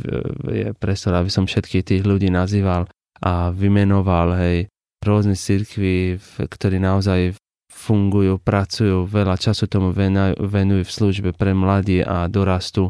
je 0.50 0.74
prestor, 0.74 1.14
aby 1.14 1.30
som 1.30 1.46
všetkých 1.46 1.86
tých 1.86 2.02
ľudí 2.02 2.34
nazýval 2.34 2.90
a 3.22 3.54
vymenoval, 3.54 4.34
hej, 4.42 4.66
rôzne 5.06 5.38
cirkvy, 5.38 6.18
ktorí 6.50 6.82
naozaj 6.82 7.38
fungujú, 7.84 8.40
pracujú, 8.40 9.04
veľa 9.04 9.36
času 9.36 9.68
tomu 9.68 9.92
venujú 10.40 10.82
v 10.88 10.94
službe 10.96 11.30
pre 11.36 11.52
mladí 11.52 12.00
a 12.00 12.24
dorastu, 12.32 12.88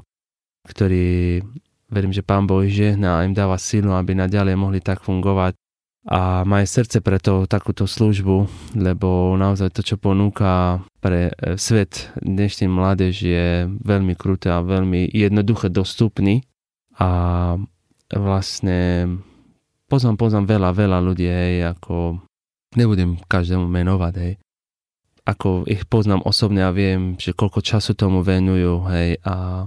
ktorí, 0.70 1.42
verím, 1.90 2.14
že 2.14 2.22
Pán 2.22 2.46
Boh 2.46 2.62
žehná 2.62 3.18
a 3.18 3.24
im 3.26 3.34
dáva 3.34 3.58
silu, 3.58 3.90
aby 3.90 4.14
naďalej 4.14 4.54
mohli 4.54 4.78
tak 4.78 5.02
fungovať 5.02 5.58
a 6.04 6.44
má 6.44 6.60
srdce 6.60 7.00
pre 7.00 7.16
to, 7.16 7.48
takúto 7.48 7.88
službu, 7.88 8.44
lebo 8.76 9.32
naozaj 9.40 9.72
to, 9.72 9.80
čo 9.80 9.96
ponúka 9.96 10.84
pre 11.00 11.32
e, 11.32 11.56
svet 11.56 12.12
dnešný 12.20 12.68
mládež 12.68 13.14
je 13.24 13.64
veľmi 13.64 14.12
kruté 14.12 14.52
a 14.52 14.60
veľmi 14.60 15.08
jednoduché 15.08 15.72
dostupný 15.72 16.44
a 17.00 17.56
vlastne 18.12 19.08
poznám, 19.88 20.20
poznám 20.20 20.44
veľa, 20.44 20.70
veľa 20.76 20.98
ľudí, 21.00 21.24
hej, 21.24 21.72
ako 21.72 22.20
nebudem 22.76 23.16
každému 23.24 23.64
menovať, 23.64 24.14
hej, 24.20 24.32
ako 25.24 25.64
ich 25.64 25.88
poznám 25.88 26.20
osobne 26.28 26.64
a 26.68 26.72
viem, 26.72 27.16
že 27.16 27.32
koľko 27.32 27.64
času 27.64 27.96
tomu 27.96 28.20
venujú, 28.20 28.84
hej, 28.92 29.16
a, 29.24 29.66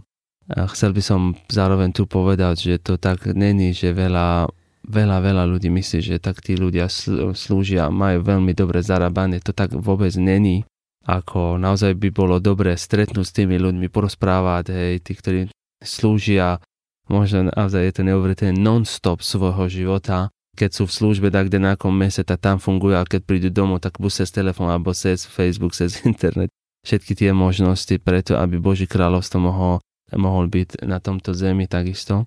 a 0.53 0.61
chcel 0.69 0.93
by 0.93 1.01
som 1.01 1.33
zároveň 1.49 1.93
tu 1.97 2.05
povedať, 2.05 2.55
že 2.61 2.73
to 2.77 3.01
tak 3.01 3.25
není, 3.33 3.73
že 3.73 3.93
veľa 3.93 4.49
veľa, 4.87 5.17
veľa 5.19 5.43
ľudí 5.43 5.67
myslí, 5.67 5.99
že 5.99 6.23
tak 6.23 6.39
tí 6.39 6.55
ľudia 6.55 6.87
slúžia, 7.35 7.91
majú 7.91 8.23
veľmi 8.23 8.55
dobre 8.55 8.79
zarábanie. 8.79 9.43
To 9.43 9.51
tak 9.51 9.75
vôbec 9.75 10.15
není. 10.15 10.63
Ako 11.03 11.59
naozaj 11.59 11.95
by 11.95 12.09
bolo 12.11 12.39
dobré 12.39 12.75
stretnúť 12.75 13.25
s 13.27 13.35
tými 13.35 13.59
ľuďmi, 13.59 13.87
porozprávať, 13.91 14.71
hej, 14.71 14.93
tí, 15.03 15.11
ktorí 15.15 15.39
slúžia, 15.79 16.59
možno 17.07 17.47
naozaj 17.51 17.83
je 17.83 17.93
to 17.95 18.03
neuveriteľné 18.07 18.55
non-stop 18.59 19.23
svojho 19.23 19.71
života 19.71 20.31
keď 20.57 20.69
sú 20.73 20.83
v 20.89 20.95
službe, 20.97 21.27
tak 21.29 21.53
kde 21.53 21.61
na 21.61 21.77
mese, 21.93 22.25
tak 22.25 22.41
tam 22.41 22.57
fungujú 22.57 22.97
a 22.97 23.05
keď 23.05 23.21
prídu 23.21 23.49
domov, 23.53 23.85
tak 23.85 24.01
buď 24.01 24.25
cez 24.25 24.33
telefón 24.33 24.73
alebo 24.73 24.97
cez 24.97 25.29
Facebook, 25.29 25.77
cez 25.77 26.01
internet. 26.09 26.49
Všetky 26.81 27.13
tie 27.13 27.29
možnosti 27.29 27.93
preto, 28.01 28.41
aby 28.41 28.57
Boží 28.57 28.89
kráľovstvo 28.89 29.37
mohol, 29.37 29.77
mohol 30.17 30.49
byť 30.49 30.81
na 30.81 30.97
tomto 30.97 31.37
zemi 31.37 31.69
takisto. 31.69 32.25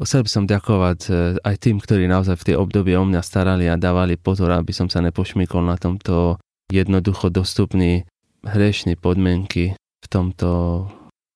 Chcel 0.00 0.24
by 0.24 0.30
som 0.32 0.44
ďakovať 0.48 1.00
e, 1.06 1.10
aj 1.44 1.56
tým, 1.60 1.76
ktorí 1.76 2.08
naozaj 2.08 2.40
v 2.40 2.46
tej 2.50 2.56
období 2.56 2.96
o 2.96 3.04
mňa 3.04 3.20
starali 3.20 3.68
a 3.68 3.76
dávali 3.76 4.16
pozor, 4.16 4.48
aby 4.56 4.72
som 4.72 4.88
sa 4.88 5.04
nepošmykol 5.04 5.60
na 5.60 5.76
tomto 5.76 6.40
jednoducho 6.72 7.28
dostupný 7.28 8.08
hriešný 8.40 8.96
podmienky 8.96 9.76
v 9.76 10.06
tomto 10.08 10.88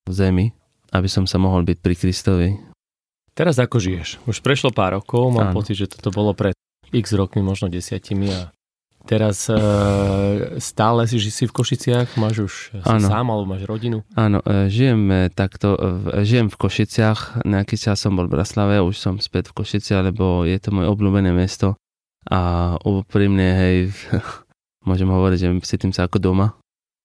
zemi, 0.09 0.57
aby 0.89 1.05
som 1.05 1.29
sa 1.29 1.37
mohol 1.37 1.61
byť 1.61 1.77
pri 1.77 1.93
Kristovi. 1.93 2.49
Teraz 3.35 3.59
ako 3.59 3.83
žiješ? 3.83 4.23
Už 4.25 4.39
prešlo 4.39 4.71
pár 4.71 4.95
rokov, 4.95 5.27
mám 5.27 5.51
Áno. 5.51 5.59
pocit, 5.59 5.75
že 5.75 5.91
toto 5.91 6.07
bolo 6.09 6.31
pred 6.31 6.55
x 6.95 7.11
rokmi, 7.11 7.43
možno 7.43 7.67
desiatimi 7.67 8.31
a 8.31 8.55
Teraz 9.05 9.45
e, 9.53 9.57
stále 10.57 11.05
si, 11.05 11.21
že 11.21 11.29
si 11.29 11.43
v 11.45 11.53
Košiciach, 11.53 12.17
máš 12.17 12.35
už 12.41 12.53
ano. 12.81 13.05
sám 13.05 13.29
alebo 13.29 13.45
máš 13.45 13.69
rodinu? 13.69 14.01
Áno, 14.17 14.41
e, 14.41 14.65
žijem 14.65 15.29
takto, 15.29 15.77
e, 15.77 16.25
žijem 16.25 16.49
v 16.49 16.57
Košiciach, 16.57 17.45
nejaký 17.45 17.77
čas 17.77 18.01
som 18.01 18.17
bol 18.17 18.25
v 18.25 18.33
Braslave, 18.33 18.81
už 18.81 18.97
som 18.97 19.21
späť 19.21 19.53
v 19.53 19.61
Košiciach, 19.61 20.09
lebo 20.09 20.41
je 20.41 20.57
to 20.57 20.73
moje 20.73 20.89
obľúbené 20.89 21.29
mesto 21.37 21.77
a 22.25 22.73
úprimne, 22.81 23.45
hej, 23.45 23.93
môžem 24.89 25.05
hovoriť, 25.05 25.37
že 25.37 25.47
cítim 25.69 25.93
sa 25.93 26.09
ako 26.09 26.17
doma, 26.17 26.57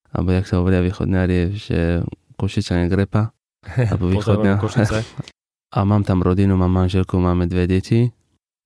alebo 0.08 0.32
jak 0.32 0.48
sa 0.48 0.56
hovoria 0.56 0.80
východňári, 0.80 1.52
že 1.52 2.00
Košičania 2.40 2.88
grepa, 2.88 3.36
alebo 3.92 4.08
východňa. 4.08 4.56
a 5.70 5.78
mám 5.86 6.02
tam 6.02 6.22
rodinu, 6.22 6.58
mám 6.58 6.70
manželku, 6.70 7.18
máme 7.22 7.46
dve 7.46 7.70
deti 7.70 8.10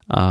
a 0.08 0.24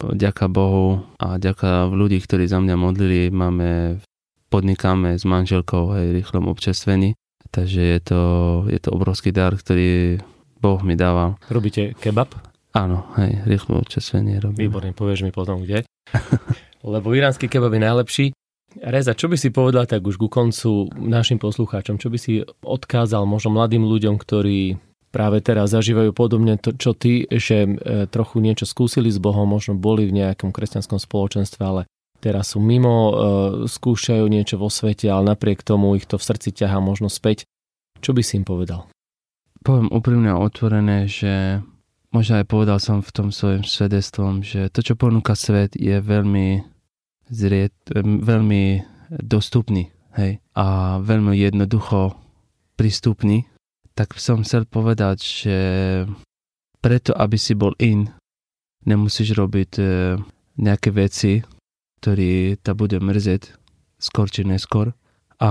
ďaká 0.00 0.48
Bohu 0.48 1.04
a 1.20 1.36
ďaká 1.36 1.88
ľudí, 1.92 2.20
ktorí 2.20 2.48
za 2.48 2.60
mňa 2.60 2.76
modlili, 2.76 3.28
máme, 3.28 4.00
podnikáme 4.48 5.16
s 5.16 5.24
manželkou 5.28 5.92
aj 5.92 6.04
rýchlom 6.12 6.48
občerstvení, 6.48 7.16
takže 7.52 7.80
je 7.80 8.00
to, 8.00 8.20
je 8.68 8.80
to 8.80 8.90
obrovský 8.92 9.32
dar, 9.32 9.56
ktorý 9.56 10.20
Boh 10.60 10.80
mi 10.80 10.96
dával. 10.96 11.36
Robíte 11.52 11.92
kebab? 12.00 12.32
Áno, 12.74 13.06
hej, 13.20 13.44
rýchlo 13.46 13.78
občerstvenie 13.84 14.40
robím. 14.40 14.66
Výborne, 14.66 14.96
povieš 14.96 15.22
mi 15.22 15.30
potom 15.30 15.62
kde. 15.62 15.86
Lebo 16.84 17.12
iránsky 17.12 17.46
kebab 17.46 17.72
je 17.76 17.80
najlepší. 17.84 18.26
Reza, 18.74 19.14
čo 19.14 19.30
by 19.30 19.38
si 19.38 19.54
povedal 19.54 19.86
tak 19.86 20.02
už 20.02 20.18
ku 20.18 20.26
koncu 20.26 20.90
našim 20.98 21.38
poslucháčom, 21.38 21.94
čo 21.94 22.10
by 22.10 22.18
si 22.18 22.42
odkázal 22.66 23.22
možno 23.22 23.54
mladým 23.54 23.86
ľuďom, 23.86 24.18
ktorí 24.18 24.74
práve 25.14 25.38
teraz 25.38 25.70
zažívajú 25.70 26.10
podobne 26.10 26.58
to, 26.58 26.74
čo 26.74 26.90
ty, 26.90 27.22
že 27.30 27.62
e, 27.62 27.70
trochu 28.10 28.42
niečo 28.42 28.66
skúsili 28.66 29.06
s 29.14 29.22
Bohom, 29.22 29.46
možno 29.46 29.78
boli 29.78 30.10
v 30.10 30.18
nejakom 30.18 30.50
kresťanskom 30.50 30.98
spoločenstve, 30.98 31.62
ale 31.62 31.86
teraz 32.18 32.52
sú 32.52 32.58
mimo, 32.58 32.94
e, 32.98 33.12
skúšajú 33.70 34.26
niečo 34.26 34.58
vo 34.58 34.66
svete, 34.66 35.06
ale 35.06 35.30
napriek 35.38 35.62
tomu 35.62 35.94
ich 35.94 36.10
to 36.10 36.18
v 36.18 36.26
srdci 36.26 36.50
ťahá 36.50 36.82
možno 36.82 37.06
späť. 37.06 37.46
Čo 38.02 38.10
by 38.10 38.26
si 38.26 38.42
im 38.42 38.44
povedal? 38.44 38.90
Poviem 39.62 39.94
úprimne 39.94 40.34
a 40.34 40.42
otvorené, 40.42 41.06
že 41.06 41.62
možno 42.10 42.42
aj 42.42 42.50
povedal 42.50 42.82
som 42.82 42.98
v 42.98 43.14
tom 43.14 43.30
svojom 43.30 43.62
svedectvom, 43.62 44.42
že 44.42 44.66
to, 44.74 44.82
čo 44.82 44.98
ponúka 44.98 45.38
svet, 45.38 45.78
je 45.78 46.02
veľmi, 46.02 46.66
zriet, 47.30 47.72
veľmi 48.02 48.82
dostupný 49.22 49.94
hej, 50.18 50.42
a 50.58 50.98
veľmi 51.00 51.38
jednoducho 51.38 52.18
prístupný 52.74 53.46
tak 53.94 54.18
som 54.18 54.42
chcel 54.42 54.66
povedať, 54.66 55.18
že 55.22 55.56
preto, 56.82 57.14
aby 57.14 57.38
si 57.38 57.54
bol 57.54 57.72
in, 57.78 58.10
nemusíš 58.84 59.38
robiť 59.38 59.70
e, 59.80 59.84
nejaké 60.60 60.90
veci, 60.92 61.40
ktoré 62.02 62.60
ta 62.60 62.76
bude 62.76 63.00
mrzieť 63.00 63.56
skôr 63.96 64.28
či 64.28 64.44
neskôr. 64.44 64.92
A 65.40 65.50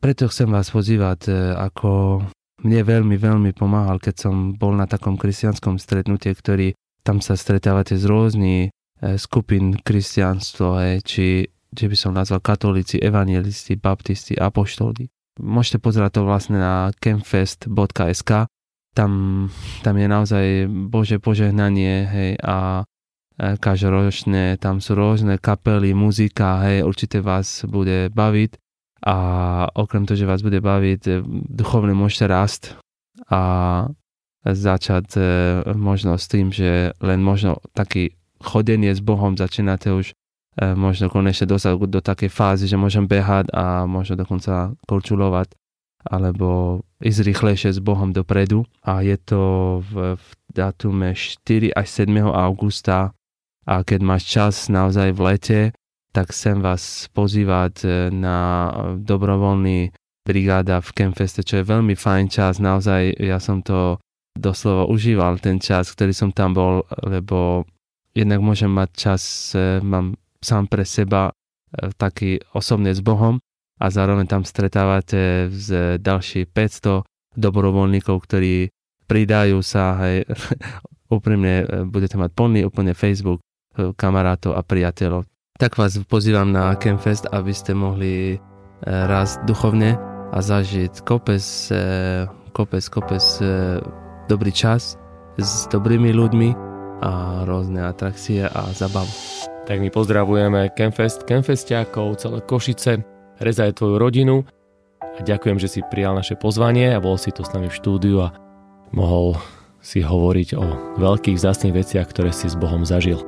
preto 0.00 0.30
chcem 0.32 0.48
vás 0.48 0.72
pozývať, 0.72 1.28
e, 1.28 1.34
ako 1.52 2.22
mne 2.64 2.80
veľmi, 2.80 3.16
veľmi 3.20 3.50
pomáhal, 3.52 4.00
keď 4.00 4.14
som 4.28 4.34
bol 4.56 4.72
na 4.72 4.88
takom 4.88 5.20
kresťanskom 5.20 5.76
stretnutie, 5.76 6.32
ktorý 6.32 6.72
tam 7.04 7.20
sa 7.20 7.36
stretávate 7.36 8.00
z 8.00 8.08
rôznych 8.08 8.72
e, 8.72 9.18
skupín 9.20 9.76
kresťanstvo, 9.76 10.80
či, 11.04 11.44
či 11.50 11.84
by 11.84 11.96
som 11.98 12.16
nazval 12.16 12.40
katolíci, 12.40 12.96
evangelisti, 12.96 13.76
baptisti, 13.76 14.32
apoštoli. 14.40 15.12
Môžete 15.40 15.82
pozerať 15.82 16.20
to 16.20 16.22
vlastne 16.26 16.58
na 16.62 16.94
campfest.sk. 17.02 18.46
Tam, 18.94 19.12
tam 19.82 19.94
je 19.98 20.06
naozaj 20.06 20.46
Bože 20.70 21.18
požehnanie 21.18 22.06
hej, 22.06 22.32
a 22.38 22.86
každoročne 23.38 24.54
tam 24.62 24.78
sú 24.78 24.94
rôzne 24.94 25.42
kapely, 25.42 25.90
muzika, 25.90 26.62
hej, 26.62 26.86
určite 26.86 27.18
vás 27.18 27.66
bude 27.66 28.06
baviť 28.14 28.62
a 29.04 29.16
okrem 29.74 30.08
toho, 30.08 30.16
že 30.16 30.30
vás 30.30 30.40
bude 30.40 30.64
baviť, 30.64 31.00
e, 31.04 31.12
duchovne 31.52 31.92
môžete 31.92 32.24
rast 32.24 32.62
a 33.28 33.40
začať 34.46 35.06
e, 35.16 35.22
možno 35.76 36.16
s 36.16 36.24
tým, 36.24 36.48
že 36.48 36.96
len 37.04 37.20
možno 37.20 37.60
taký 37.76 38.16
chodenie 38.40 38.96
s 38.96 39.04
Bohom 39.04 39.36
začínate 39.36 39.92
už 39.92 40.16
možno 40.54 41.10
konečne 41.10 41.50
dostať 41.50 41.74
do 41.90 41.98
takej 41.98 42.30
fázy, 42.30 42.70
že 42.70 42.78
môžem 42.78 43.10
behať 43.10 43.50
a 43.50 43.90
možno 43.90 44.14
dokonca 44.14 44.74
korčulovať 44.86 45.50
alebo 46.04 46.80
ísť 47.00 47.20
rýchlejšie 47.24 47.70
s 47.74 47.80
Bohom 47.80 48.12
dopredu. 48.12 48.68
A 48.84 49.00
je 49.00 49.16
to 49.16 49.42
v, 49.88 50.20
v 50.20 50.26
datume 50.52 51.16
4 51.16 51.72
až 51.72 51.86
7. 51.88 52.12
augusta 52.28 53.16
a 53.64 53.74
keď 53.80 54.00
máš 54.04 54.28
čas 54.28 54.68
naozaj 54.68 55.16
v 55.16 55.20
lete, 55.24 55.60
tak 56.12 56.30
chcem 56.30 56.60
vás 56.60 57.08
pozývať 57.10 57.74
e, 57.82 57.88
na 58.12 58.70
dobrovoľný 59.00 59.90
brigáda 60.22 60.78
v 60.84 60.94
Campfeste, 60.94 61.42
čo 61.42 61.60
je 61.60 61.66
veľmi 61.66 61.96
fajn 61.96 62.24
čas. 62.30 62.62
Naozaj 62.62 63.18
ja 63.18 63.40
som 63.40 63.64
to 63.64 63.98
doslova 64.36 64.86
užíval, 64.86 65.40
ten 65.40 65.58
čas, 65.58 65.90
ktorý 65.90 66.12
som 66.14 66.30
tam 66.30 66.54
bol, 66.54 66.86
lebo 67.02 67.66
jednak 68.14 68.44
môžem 68.44 68.70
mať 68.70 68.88
čas, 68.94 69.22
e, 69.56 69.80
mám 69.80 70.14
sám 70.44 70.68
pre 70.68 70.84
seba 70.84 71.32
e, 71.32 71.32
taký 71.96 72.38
osobne 72.52 72.92
s 72.92 73.00
Bohom 73.00 73.40
a 73.80 73.86
zároveň 73.88 74.28
tam 74.28 74.44
stretávate 74.44 75.48
s 75.48 75.72
ďalší 75.98 76.46
500 76.52 77.02
dobrovoľníkov, 77.34 78.16
ktorí 78.22 78.70
pridajú 79.08 79.58
sa, 79.64 79.98
hej, 80.04 80.28
úprimne 81.16 81.64
e, 81.64 81.88
budete 81.88 82.20
mať 82.20 82.30
plný 82.36 82.60
úplne 82.68 82.92
Facebook 82.92 83.40
e, 83.40 83.90
kamarátov 83.96 84.54
a 84.54 84.60
priateľov. 84.60 85.24
Tak 85.56 85.78
vás 85.78 85.96
pozývam 86.10 86.50
na 86.50 86.74
Campfest, 86.74 87.30
aby 87.30 87.54
ste 87.54 87.78
mohli 87.78 88.42
raz 88.84 89.38
duchovne 89.46 89.94
a 90.34 90.42
zažiť 90.42 91.06
kopec, 91.06 91.40
kopec, 92.50 92.84
kopec 92.90 93.24
dobrý 94.26 94.50
čas 94.50 94.98
s 95.38 95.70
dobrými 95.70 96.10
ľuďmi 96.10 96.48
a 97.02 97.42
rôzne 97.44 97.84
atrakcie 97.84 98.46
a 98.46 98.70
zabavu. 98.72 99.53
Tak 99.64 99.80
my 99.80 99.88
pozdravujeme 99.88 100.68
Campfest, 100.76 101.24
Campfestiakov, 101.24 102.20
celé 102.20 102.44
Košice, 102.44 103.00
rezaj 103.40 103.80
tvoju 103.80 103.96
rodinu 103.96 104.44
a 105.00 105.18
ďakujem, 105.24 105.56
že 105.56 105.68
si 105.72 105.80
prijal 105.88 106.12
naše 106.12 106.36
pozvanie 106.36 106.92
a 106.92 107.00
bol 107.00 107.16
si 107.16 107.32
to 107.32 107.48
s 107.48 107.52
nami 107.56 107.72
v 107.72 107.78
štúdiu 107.80 108.28
a 108.28 108.36
mohol 108.92 109.40
si 109.80 110.04
hovoriť 110.04 110.48
o 110.56 110.64
veľkých 111.00 111.36
vzácných 111.40 111.76
veciach, 111.76 112.08
ktoré 112.12 112.28
si 112.32 112.52
s 112.52 112.56
Bohom 112.56 112.84
zažil. 112.84 113.20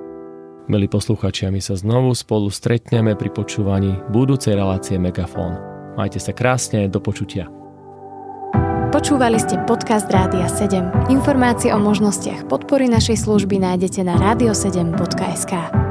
Milí 0.66 0.90
posluchači, 0.90 1.46
my 1.48 1.62
sa 1.62 1.78
znovu 1.78 2.12
spolu 2.12 2.50
stretneme 2.50 3.14
pri 3.14 3.30
počúvaní 3.30 3.96
budúcej 4.10 4.58
relácie 4.58 4.98
Megafón. 4.98 5.56
Majte 5.94 6.18
sa 6.18 6.34
krásne, 6.34 6.90
do 6.90 6.98
počutia. 6.98 7.48
Počúvali 8.90 9.38
ste 9.38 9.60
podcast 9.64 10.10
Rádia 10.10 10.48
7. 10.50 11.12
Informácie 11.12 11.70
o 11.70 11.78
možnostiach 11.78 12.50
podpory 12.50 12.90
našej 12.90 13.24
služby 13.24 13.62
nájdete 13.62 14.02
na 14.02 14.18
radio7.sk. 14.18 15.85